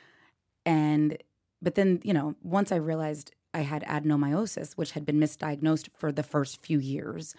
and 0.66 1.18
but 1.60 1.74
then, 1.74 2.00
you 2.04 2.12
know, 2.12 2.36
once 2.42 2.70
I 2.72 2.76
realized 2.76 3.32
I 3.52 3.60
had 3.60 3.82
adenomyosis, 3.84 4.74
which 4.74 4.92
had 4.92 5.04
been 5.04 5.18
misdiagnosed 5.18 5.88
for 5.96 6.12
the 6.12 6.22
first 6.22 6.62
few 6.62 6.78
years, 6.78 7.34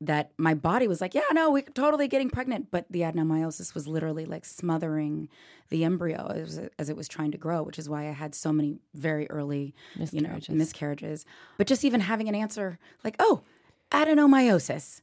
that 0.00 0.30
my 0.38 0.54
body 0.54 0.86
was 0.86 1.00
like, 1.00 1.14
yeah, 1.14 1.22
no, 1.32 1.50
we're 1.50 1.62
totally 1.62 2.06
getting 2.06 2.30
pregnant. 2.30 2.70
But 2.70 2.86
the 2.90 3.00
adenomyosis 3.00 3.74
was 3.74 3.88
literally 3.88 4.26
like 4.26 4.44
smothering 4.44 5.28
the 5.70 5.84
embryo 5.84 6.28
as, 6.28 6.60
as 6.78 6.88
it 6.88 6.96
was 6.96 7.08
trying 7.08 7.32
to 7.32 7.38
grow, 7.38 7.62
which 7.62 7.78
is 7.78 7.88
why 7.88 8.08
I 8.08 8.12
had 8.12 8.34
so 8.34 8.52
many 8.52 8.78
very 8.94 9.28
early 9.30 9.74
you 9.96 10.20
know, 10.20 10.28
Miscarriages. 10.30 10.54
miscarriages. 10.54 11.26
But 11.56 11.66
just 11.66 11.84
even 11.84 12.00
having 12.00 12.28
an 12.28 12.34
answer 12.34 12.78
like, 13.02 13.16
oh, 13.18 13.42
adenomyosis. 13.90 15.00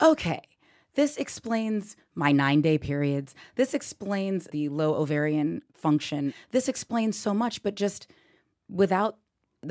Okay. 0.00 0.40
This 0.94 1.16
explains 1.18 1.96
my 2.14 2.32
nine 2.32 2.62
day 2.62 2.78
periods. 2.78 3.34
This 3.54 3.74
explains 3.74 4.46
the 4.48 4.68
low 4.68 4.94
ovarian 4.94 5.62
function. 5.72 6.34
This 6.50 6.68
explains 6.68 7.16
so 7.18 7.32
much, 7.32 7.62
but 7.62 7.74
just 7.74 8.06
without 8.68 9.16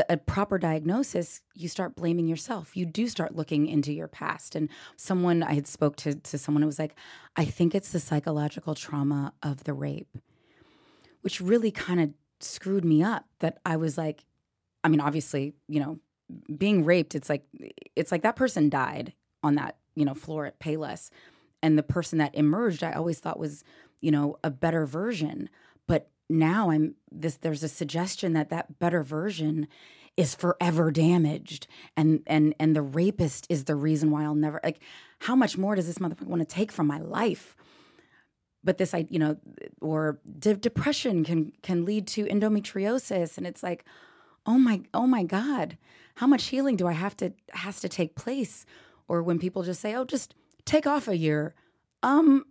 a 0.08 0.17
proper 0.17 0.58
diagnosis, 0.58 1.41
you 1.56 1.67
start 1.67 1.95
blaming 1.95 2.28
yourself. 2.28 2.78
You 2.78 2.86
do 2.86 3.08
start 3.08 3.36
looking 3.36 3.67
into 3.67 3.91
your 3.91 4.08
past. 4.08 4.56
And 4.56 4.69
someone 4.95 5.41
I 5.41 5.54
had 5.54 5.67
spoke 5.67 5.95
to 5.97 6.15
to 6.15 6.38
someone 6.38 6.62
who 6.62 6.67
was 6.67 6.80
like, 6.80 6.95
I 7.36 7.45
think 7.45 7.73
it's 7.73 7.91
the 7.91 7.99
psychological 7.99 8.75
trauma 8.75 9.34
of 9.41 9.63
the 9.63 9.73
rape, 9.73 10.17
which 11.21 11.41
really 11.41 11.71
kind 11.71 11.99
of 11.99 12.13
screwed 12.39 12.86
me 12.86 13.02
up. 13.02 13.25
That 13.39 13.60
I 13.65 13.78
was 13.78 13.97
like, 13.97 14.25
I 14.84 14.89
mean, 14.89 15.02
obviously, 15.02 15.54
you 15.67 15.80
know, 15.80 15.99
being 16.56 16.86
raped, 16.86 17.15
it's 17.15 17.30
like 17.30 17.45
it's 17.95 18.12
like 18.12 18.21
that 18.21 18.36
person 18.36 18.69
died 18.69 19.13
on 19.41 19.56
that 19.56 19.78
you 19.95 20.06
know 20.06 20.13
floor 20.13 20.45
at 20.45 20.60
Payless, 20.60 21.10
and 21.63 21.78
the 21.78 21.84
person 21.84 22.19
that 22.19 22.36
emerged, 22.36 22.84
I 22.84 22.93
always 22.93 23.19
thought 23.19 23.39
was 23.39 23.63
you 24.02 24.12
know 24.12 24.38
a 24.43 24.52
better 24.52 24.86
version, 24.86 25.49
but 25.88 26.12
now 26.29 26.69
I'm 26.69 26.95
this. 27.11 27.35
There's 27.35 27.63
a 27.63 27.69
suggestion 27.69 28.33
that 28.33 28.49
that 28.49 28.79
better 28.79 29.03
version 29.03 29.67
is 30.17 30.35
forever 30.35 30.91
damaged, 30.91 31.67
and 31.97 32.21
and 32.27 32.53
and 32.59 32.75
the 32.75 32.81
rapist 32.81 33.47
is 33.49 33.65
the 33.65 33.75
reason 33.75 34.11
why 34.11 34.23
I'll 34.23 34.35
never 34.35 34.59
like. 34.63 34.81
How 35.19 35.35
much 35.35 35.57
more 35.57 35.75
does 35.75 35.87
this 35.87 35.97
motherfucker 35.97 36.27
want 36.27 36.41
to 36.41 36.55
take 36.55 36.71
from 36.71 36.87
my 36.87 36.99
life? 36.99 37.55
but 38.63 38.77
this 38.77 38.93
i 38.93 39.05
you 39.09 39.19
know 39.19 39.37
or 39.81 40.19
de- 40.37 40.55
depression 40.55 41.23
can 41.23 41.51
can 41.61 41.85
lead 41.85 42.07
to 42.07 42.25
endometriosis 42.25 43.37
and 43.37 43.47
it's 43.47 43.63
like 43.63 43.85
oh 44.45 44.57
my 44.57 44.81
oh 44.93 45.07
my 45.07 45.23
god 45.23 45.77
how 46.15 46.27
much 46.27 46.47
healing 46.47 46.75
do 46.75 46.87
i 46.87 46.93
have 46.93 47.15
to 47.15 47.33
has 47.51 47.79
to 47.79 47.89
take 47.89 48.15
place 48.15 48.65
or 49.07 49.23
when 49.23 49.39
people 49.39 49.63
just 49.63 49.81
say 49.81 49.95
oh 49.95 50.05
just 50.05 50.35
take 50.65 50.85
off 50.85 51.07
a 51.07 51.17
year 51.17 51.53
um 52.03 52.45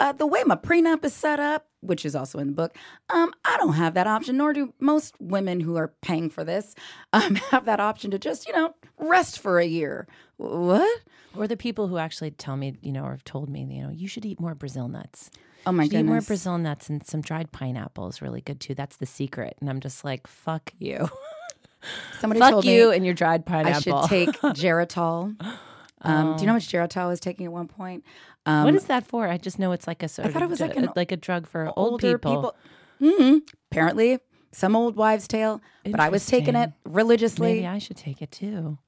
uh, 0.00 0.12
the 0.12 0.26
way 0.26 0.42
my 0.44 0.56
prenup 0.56 1.04
is 1.04 1.12
set 1.14 1.38
up 1.38 1.66
which 1.80 2.04
is 2.04 2.14
also 2.14 2.38
in 2.38 2.46
the 2.48 2.52
book 2.52 2.76
um 3.10 3.32
i 3.44 3.56
don't 3.58 3.74
have 3.74 3.94
that 3.94 4.06
option 4.06 4.36
nor 4.36 4.52
do 4.52 4.72
most 4.80 5.14
women 5.20 5.60
who 5.60 5.76
are 5.76 5.92
paying 6.02 6.28
for 6.30 6.44
this 6.44 6.74
um 7.12 7.34
have 7.36 7.64
that 7.64 7.80
option 7.80 8.10
to 8.10 8.18
just 8.18 8.46
you 8.46 8.52
know 8.52 8.74
rest 8.98 9.38
for 9.40 9.58
a 9.58 9.64
year. 9.66 10.06
What? 10.36 11.00
Or 11.36 11.46
the 11.46 11.56
people 11.56 11.88
who 11.88 11.98
actually 11.98 12.30
tell 12.32 12.56
me 12.56 12.76
you 12.82 12.92
know 12.92 13.04
or 13.04 13.10
have 13.12 13.24
told 13.24 13.48
me 13.48 13.62
you 13.64 13.82
know 13.82 13.90
you 13.90 14.06
should 14.08 14.24
eat 14.24 14.40
more 14.40 14.54
brazil 14.54 14.88
nuts. 14.88 15.30
Oh 15.66 15.72
my 15.72 15.84
You 15.84 15.90
should 15.90 16.00
eat 16.00 16.02
more 16.04 16.20
brazil 16.20 16.58
nuts 16.58 16.88
and 16.88 17.04
some 17.06 17.20
dried 17.20 17.52
pineapple 17.52 18.08
is 18.08 18.22
really 18.22 18.40
good 18.40 18.60
too. 18.60 18.74
That's 18.74 18.96
the 18.96 19.06
secret. 19.06 19.56
And 19.60 19.68
i'm 19.70 19.80
just 19.80 20.04
like 20.04 20.26
fuck 20.26 20.72
you. 20.78 21.08
Somebody 22.20 22.40
fuck 22.40 22.50
told 22.50 22.64
you 22.64 22.90
me 22.90 22.96
and 22.96 23.04
your 23.04 23.14
dried 23.14 23.44
pineapple 23.44 23.94
I 23.94 24.00
should 24.02 24.08
take 24.08 24.40
Geritol. 24.54 25.34
Um, 26.04 26.36
Do 26.36 26.42
you 26.42 26.46
know 26.46 26.52
how 26.52 26.56
much 26.56 26.68
Geritol 26.68 27.02
I 27.02 27.06
was 27.06 27.20
taking 27.20 27.46
at 27.46 27.52
one 27.52 27.68
point? 27.68 28.04
Um, 28.44 28.64
what 28.64 28.74
is 28.74 28.84
that 28.84 29.06
for? 29.06 29.28
I 29.28 29.38
just 29.38 29.58
know 29.58 29.72
it's 29.72 29.86
like 29.86 30.02
a 30.02 30.08
sort 30.08 30.32
thought 30.32 30.42
of 30.42 30.48
it 30.48 30.50
was 30.50 30.60
like 30.60 30.76
an 30.76 30.88
like 30.96 31.12
a 31.12 31.16
drug 31.16 31.46
for 31.46 31.66
old 31.76 31.92
older 31.92 32.18
people. 32.18 32.56
Hmm. 32.98 33.38
apparently, 33.70 34.18
some 34.52 34.76
old 34.76 34.96
wives' 34.96 35.26
tale, 35.28 35.60
but 35.84 36.00
I 36.00 36.08
was 36.08 36.26
taking 36.26 36.54
it 36.54 36.72
religiously. 36.84 37.54
Maybe 37.54 37.66
I 37.66 37.78
should 37.78 37.96
take 37.96 38.22
it 38.22 38.30
too. 38.30 38.78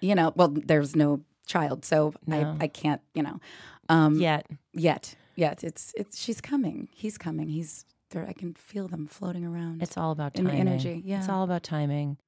You 0.00 0.14
know, 0.14 0.32
well, 0.36 0.48
there's 0.48 0.94
no 0.94 1.22
child, 1.46 1.84
so 1.84 2.14
No. 2.26 2.56
I, 2.60 2.64
I 2.64 2.68
can't. 2.68 3.00
You 3.14 3.22
know, 3.22 3.40
um, 3.88 4.20
Yet 4.20 4.46
yet, 4.72 5.14
yet 5.36 5.64
it's 5.64 5.92
it's 5.96 6.20
she's 6.20 6.40
coming. 6.40 6.88
He's 6.92 7.18
coming. 7.18 7.48
He's 7.48 7.84
there. 8.10 8.26
I 8.28 8.32
can 8.32 8.54
feel 8.54 8.88
them 8.88 9.06
floating 9.06 9.44
around. 9.44 9.82
it's 9.82 9.96
all 9.96 10.12
about 10.12 10.34
the 10.34 10.42
timing. 10.42 10.60
energy, 10.60 11.02
it's 11.06 11.26
yeah. 11.28 11.32
all 11.32 11.44
about 11.44 11.62
timing. 11.62 12.18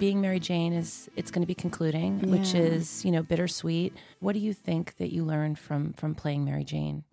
Being 0.00 0.22
Mary 0.22 0.40
Jane 0.40 0.72
is 0.72 1.10
it's 1.14 1.30
going 1.30 1.42
to 1.42 1.46
be 1.46 1.54
concluding, 1.54 2.30
which 2.30 2.54
is 2.54 3.04
you 3.04 3.10
know 3.10 3.22
bittersweet. 3.22 3.94
What 4.18 4.32
do 4.32 4.38
you 4.38 4.54
think 4.54 4.96
that 4.96 5.12
you 5.12 5.24
learned 5.24 5.58
from 5.58 5.92
from 5.92 6.14
playing 6.14 6.46
Mary 6.46 6.64
Jane? 6.64 7.04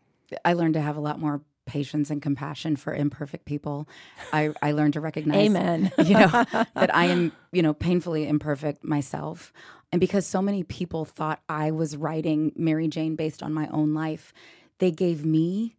I 0.45 0.53
learned 0.53 0.75
to 0.75 0.81
have 0.81 0.95
a 0.95 1.01
lot 1.01 1.19
more 1.19 1.41
patience 1.65 2.09
and 2.09 2.21
compassion 2.21 2.77
for 2.77 2.95
imperfect 2.95 3.43
people. 3.43 3.89
I 4.31 4.53
I 4.61 4.71
learned 4.71 4.93
to 4.93 5.01
recognize 5.01 5.47
Amen. 5.47 5.91
you 6.05 6.13
know 6.13 6.27
that 6.53 6.95
I 6.95 7.05
am 7.07 7.33
you 7.51 7.61
know 7.61 7.73
painfully 7.73 8.25
imperfect 8.25 8.85
myself 8.85 9.51
and 9.91 9.99
because 9.99 10.25
so 10.25 10.41
many 10.41 10.63
people 10.63 11.03
thought 11.03 11.41
I 11.49 11.71
was 11.71 11.97
writing 11.97 12.53
Mary 12.55 12.87
Jane 12.87 13.17
based 13.17 13.43
on 13.43 13.53
my 13.53 13.67
own 13.67 13.93
life 13.93 14.31
they 14.79 14.91
gave 14.91 15.25
me 15.25 15.75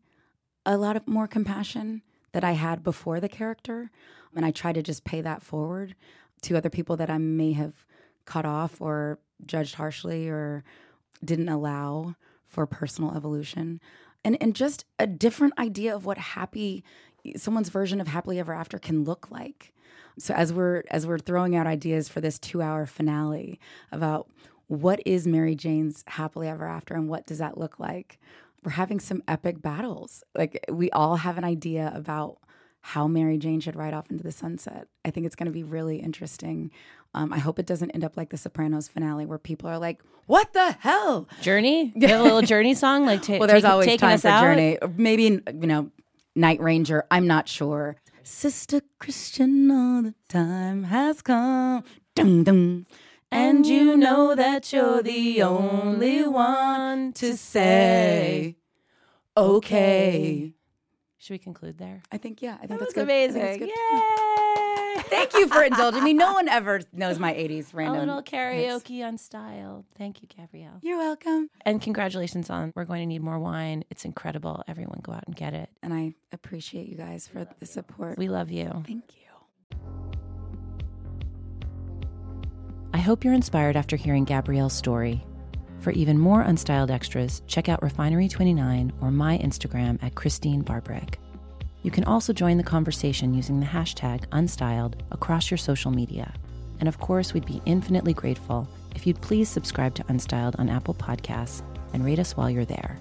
a 0.66 0.76
lot 0.76 0.94
of 0.94 1.08
more 1.08 1.26
compassion 1.26 2.02
that 2.32 2.44
I 2.44 2.52
had 2.52 2.84
before 2.84 3.18
the 3.18 3.30
character 3.30 3.90
and 4.36 4.44
I 4.44 4.50
try 4.50 4.74
to 4.74 4.82
just 4.82 5.04
pay 5.04 5.22
that 5.22 5.42
forward 5.42 5.94
to 6.42 6.56
other 6.56 6.70
people 6.70 6.96
that 6.96 7.10
I 7.10 7.18
may 7.18 7.52
have 7.52 7.84
cut 8.24 8.44
off 8.44 8.80
or 8.80 9.18
judged 9.46 9.76
harshly 9.76 10.28
or 10.28 10.64
didn't 11.24 11.48
allow 11.48 12.16
for 12.46 12.66
personal 12.66 13.14
evolution 13.16 13.80
and 14.24 14.36
and 14.40 14.54
just 14.54 14.84
a 14.98 15.06
different 15.06 15.58
idea 15.58 15.94
of 15.94 16.04
what 16.04 16.18
happy 16.18 16.84
someone's 17.36 17.68
version 17.68 18.00
of 18.00 18.08
happily 18.08 18.38
ever 18.38 18.52
after 18.52 18.78
can 18.78 19.04
look 19.04 19.30
like. 19.30 19.72
So 20.18 20.34
as 20.34 20.52
we're 20.52 20.84
as 20.90 21.06
we're 21.06 21.18
throwing 21.18 21.56
out 21.56 21.66
ideas 21.66 22.08
for 22.08 22.20
this 22.20 22.38
2-hour 22.38 22.86
finale 22.86 23.60
about 23.92 24.28
what 24.66 25.00
is 25.06 25.26
Mary 25.26 25.54
Jane's 25.54 26.04
happily 26.06 26.48
ever 26.48 26.66
after 26.66 26.94
and 26.94 27.08
what 27.08 27.26
does 27.26 27.38
that 27.38 27.58
look 27.58 27.78
like? 27.78 28.18
We're 28.64 28.72
having 28.72 29.00
some 29.00 29.22
epic 29.28 29.62
battles. 29.62 30.24
Like 30.34 30.64
we 30.70 30.90
all 30.90 31.16
have 31.16 31.38
an 31.38 31.44
idea 31.44 31.92
about 31.94 32.38
how 32.88 33.06
Mary 33.06 33.36
Jane 33.36 33.60
should 33.60 33.76
ride 33.76 33.92
off 33.92 34.10
into 34.10 34.24
the 34.24 34.32
sunset. 34.32 34.88
I 35.04 35.10
think 35.10 35.26
it's 35.26 35.36
going 35.36 35.44
to 35.44 35.52
be 35.52 35.62
really 35.62 35.98
interesting. 35.98 36.70
Um, 37.12 37.34
I 37.34 37.38
hope 37.38 37.58
it 37.58 37.66
doesn't 37.66 37.90
end 37.90 38.02
up 38.02 38.16
like 38.16 38.30
the 38.30 38.38
Sopranos 38.38 38.88
finale 38.88 39.26
where 39.26 39.36
people 39.38 39.68
are 39.68 39.78
like, 39.78 40.00
"What 40.24 40.54
the 40.54 40.72
hell?" 40.72 41.28
Journey, 41.42 41.92
you 41.96 42.08
have 42.08 42.20
a 42.20 42.22
little 42.22 42.40
Journey 42.40 42.72
song 42.74 43.04
like. 43.04 43.22
Ta- 43.22 43.36
well, 43.36 43.46
there's 43.46 43.62
take, 43.62 43.70
always 43.70 43.96
time 43.98 44.18
for 44.18 44.28
out? 44.28 44.40
Journey. 44.40 44.78
Maybe 44.96 45.24
you 45.24 45.42
know, 45.52 45.90
Night 46.34 46.60
Ranger. 46.62 47.04
I'm 47.10 47.26
not 47.26 47.46
sure. 47.46 47.96
Sister 48.22 48.80
Christian, 48.98 49.70
all 49.70 50.02
the 50.02 50.14
time 50.30 50.84
has 50.84 51.20
come. 51.20 51.84
Dum 52.14 52.42
dum. 52.44 52.86
And 53.30 53.66
you 53.66 53.98
know 53.98 54.34
that 54.34 54.72
you're 54.72 55.02
the 55.02 55.42
only 55.42 56.26
one 56.26 57.12
to 57.14 57.36
say, 57.36 58.56
okay. 59.36 60.54
Should 61.18 61.34
we 61.34 61.38
conclude 61.38 61.78
there? 61.78 62.02
I 62.12 62.18
think 62.18 62.40
yeah. 62.40 62.54
I 62.54 62.66
think 62.66 62.70
that 62.70 62.80
that's 62.80 62.94
good. 62.94 63.04
amazing. 63.04 63.42
That's 63.42 63.58
good. 63.58 63.68
Yay! 63.68 65.02
Thank 65.08 65.32
you 65.34 65.48
for 65.48 65.62
indulging 65.64 66.04
me. 66.04 66.12
No 66.12 66.32
one 66.32 66.48
ever 66.48 66.80
knows 66.92 67.18
my 67.18 67.32
'80s 67.32 67.74
random. 67.74 67.96
A 67.96 68.00
little 68.00 68.22
karaoke 68.22 69.04
on 69.04 69.18
style. 69.18 69.84
Thank 69.96 70.22
you, 70.22 70.28
Gabrielle. 70.28 70.78
You're 70.82 70.98
welcome. 70.98 71.50
And 71.62 71.82
congratulations 71.82 72.50
on 72.50 72.72
We're 72.76 72.84
Going 72.84 73.00
to 73.00 73.06
Need 73.06 73.22
More 73.22 73.38
Wine. 73.38 73.84
It's 73.90 74.04
incredible. 74.04 74.62
Everyone 74.68 75.00
go 75.02 75.12
out 75.12 75.24
and 75.26 75.34
get 75.34 75.54
it. 75.54 75.70
And 75.82 75.92
I 75.92 76.14
appreciate 76.32 76.88
you 76.88 76.96
guys 76.96 77.26
for 77.26 77.46
the 77.58 77.66
support. 77.66 78.16
We 78.18 78.28
love 78.28 78.50
you. 78.50 78.84
Thank 78.86 79.04
you. 79.16 79.28
I 82.94 82.98
hope 82.98 83.24
you're 83.24 83.34
inspired 83.34 83.76
after 83.76 83.96
hearing 83.96 84.24
Gabrielle's 84.24 84.72
story. 84.72 85.24
For 85.80 85.92
even 85.92 86.18
more 86.18 86.44
unstyled 86.44 86.90
extras, 86.90 87.42
check 87.46 87.68
out 87.68 87.80
Refinery29 87.80 88.92
or 89.00 89.10
my 89.10 89.38
Instagram 89.38 90.02
at 90.02 90.14
Christene 90.14 90.64
Barberich. 90.64 91.14
You 91.82 91.90
can 91.90 92.04
also 92.04 92.32
join 92.32 92.56
the 92.56 92.64
conversation 92.64 93.32
using 93.32 93.60
the 93.60 93.66
hashtag 93.66 94.26
unstyled 94.28 94.94
across 95.10 95.50
your 95.50 95.58
social 95.58 95.90
media. 95.90 96.32
And 96.80 96.88
of 96.88 96.98
course, 96.98 97.32
we'd 97.32 97.46
be 97.46 97.62
infinitely 97.66 98.12
grateful 98.14 98.68
if 98.94 99.06
you'd 99.06 99.20
please 99.20 99.48
subscribe 99.48 99.94
to 99.94 100.04
Unstyled 100.04 100.58
on 100.58 100.68
Apple 100.68 100.94
Podcasts 100.94 101.62
and 101.92 102.04
rate 102.04 102.18
us 102.18 102.36
while 102.36 102.50
you're 102.50 102.64
there. 102.64 102.98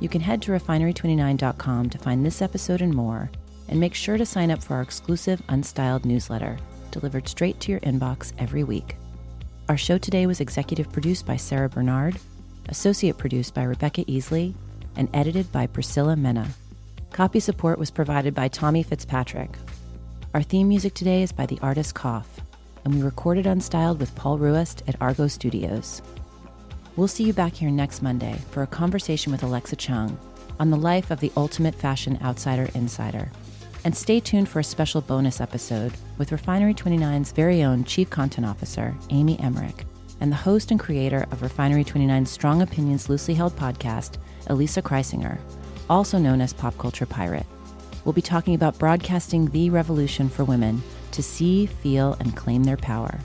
You 0.00 0.08
can 0.08 0.20
head 0.20 0.42
to 0.42 0.52
refinery29.com 0.52 1.90
to 1.90 1.98
find 1.98 2.24
this 2.24 2.42
episode 2.42 2.82
and 2.82 2.94
more, 2.94 3.30
and 3.68 3.80
make 3.80 3.94
sure 3.94 4.18
to 4.18 4.26
sign 4.26 4.50
up 4.50 4.62
for 4.62 4.74
our 4.74 4.82
exclusive 4.82 5.40
Unstyled 5.48 6.04
newsletter, 6.04 6.58
delivered 6.90 7.28
straight 7.28 7.58
to 7.60 7.72
your 7.72 7.80
inbox 7.80 8.32
every 8.38 8.62
week. 8.62 8.96
Our 9.68 9.76
show 9.76 9.98
today 9.98 10.28
was 10.28 10.40
executive 10.40 10.92
produced 10.92 11.26
by 11.26 11.34
Sarah 11.34 11.68
Bernard, 11.68 12.20
associate 12.68 13.18
produced 13.18 13.52
by 13.52 13.64
Rebecca 13.64 14.04
Easley, 14.04 14.54
and 14.94 15.08
edited 15.12 15.50
by 15.50 15.66
Priscilla 15.66 16.14
Mena. 16.14 16.46
Copy 17.10 17.40
support 17.40 17.76
was 17.76 17.90
provided 17.90 18.32
by 18.32 18.46
Tommy 18.46 18.84
Fitzpatrick. 18.84 19.50
Our 20.34 20.42
theme 20.44 20.68
music 20.68 20.94
today 20.94 21.22
is 21.22 21.32
by 21.32 21.46
the 21.46 21.58
artist 21.62 21.96
Cough, 21.96 22.40
and 22.84 22.94
we 22.94 23.02
recorded 23.02 23.46
Unstyled 23.46 23.98
with 23.98 24.14
Paul 24.14 24.38
Ruest 24.38 24.84
at 24.86 25.02
Argo 25.02 25.26
Studios. 25.26 26.00
We'll 26.94 27.08
see 27.08 27.24
you 27.24 27.32
back 27.32 27.54
here 27.54 27.70
next 27.70 28.02
Monday 28.02 28.38
for 28.52 28.62
a 28.62 28.68
conversation 28.68 29.32
with 29.32 29.42
Alexa 29.42 29.74
Chung 29.74 30.16
on 30.60 30.70
the 30.70 30.76
life 30.76 31.10
of 31.10 31.18
the 31.18 31.32
ultimate 31.36 31.74
fashion 31.74 32.20
outsider 32.22 32.68
insider. 32.74 33.32
And 33.86 33.96
stay 33.96 34.18
tuned 34.18 34.48
for 34.48 34.58
a 34.58 34.64
special 34.64 35.00
bonus 35.00 35.40
episode 35.40 35.92
with 36.18 36.32
Refinery 36.32 36.74
29's 36.74 37.30
very 37.30 37.62
own 37.62 37.84
Chief 37.84 38.10
Content 38.10 38.44
Officer, 38.44 38.92
Amy 39.10 39.38
Emmerich, 39.38 39.86
and 40.20 40.32
the 40.32 40.34
host 40.34 40.72
and 40.72 40.80
creator 40.80 41.24
of 41.30 41.40
Refinery 41.40 41.84
29's 41.84 42.28
Strong 42.28 42.62
Opinions 42.62 43.08
Loosely 43.08 43.32
Held 43.34 43.54
podcast, 43.54 44.18
Elisa 44.48 44.82
Kreisinger, 44.82 45.38
also 45.88 46.18
known 46.18 46.40
as 46.40 46.52
Pop 46.52 46.76
Culture 46.78 47.06
Pirate. 47.06 47.46
We'll 48.04 48.12
be 48.12 48.20
talking 48.20 48.56
about 48.56 48.76
broadcasting 48.76 49.46
the 49.50 49.70
revolution 49.70 50.28
for 50.28 50.42
women 50.42 50.82
to 51.12 51.22
see, 51.22 51.66
feel, 51.66 52.16
and 52.18 52.36
claim 52.36 52.64
their 52.64 52.76
power. 52.76 53.20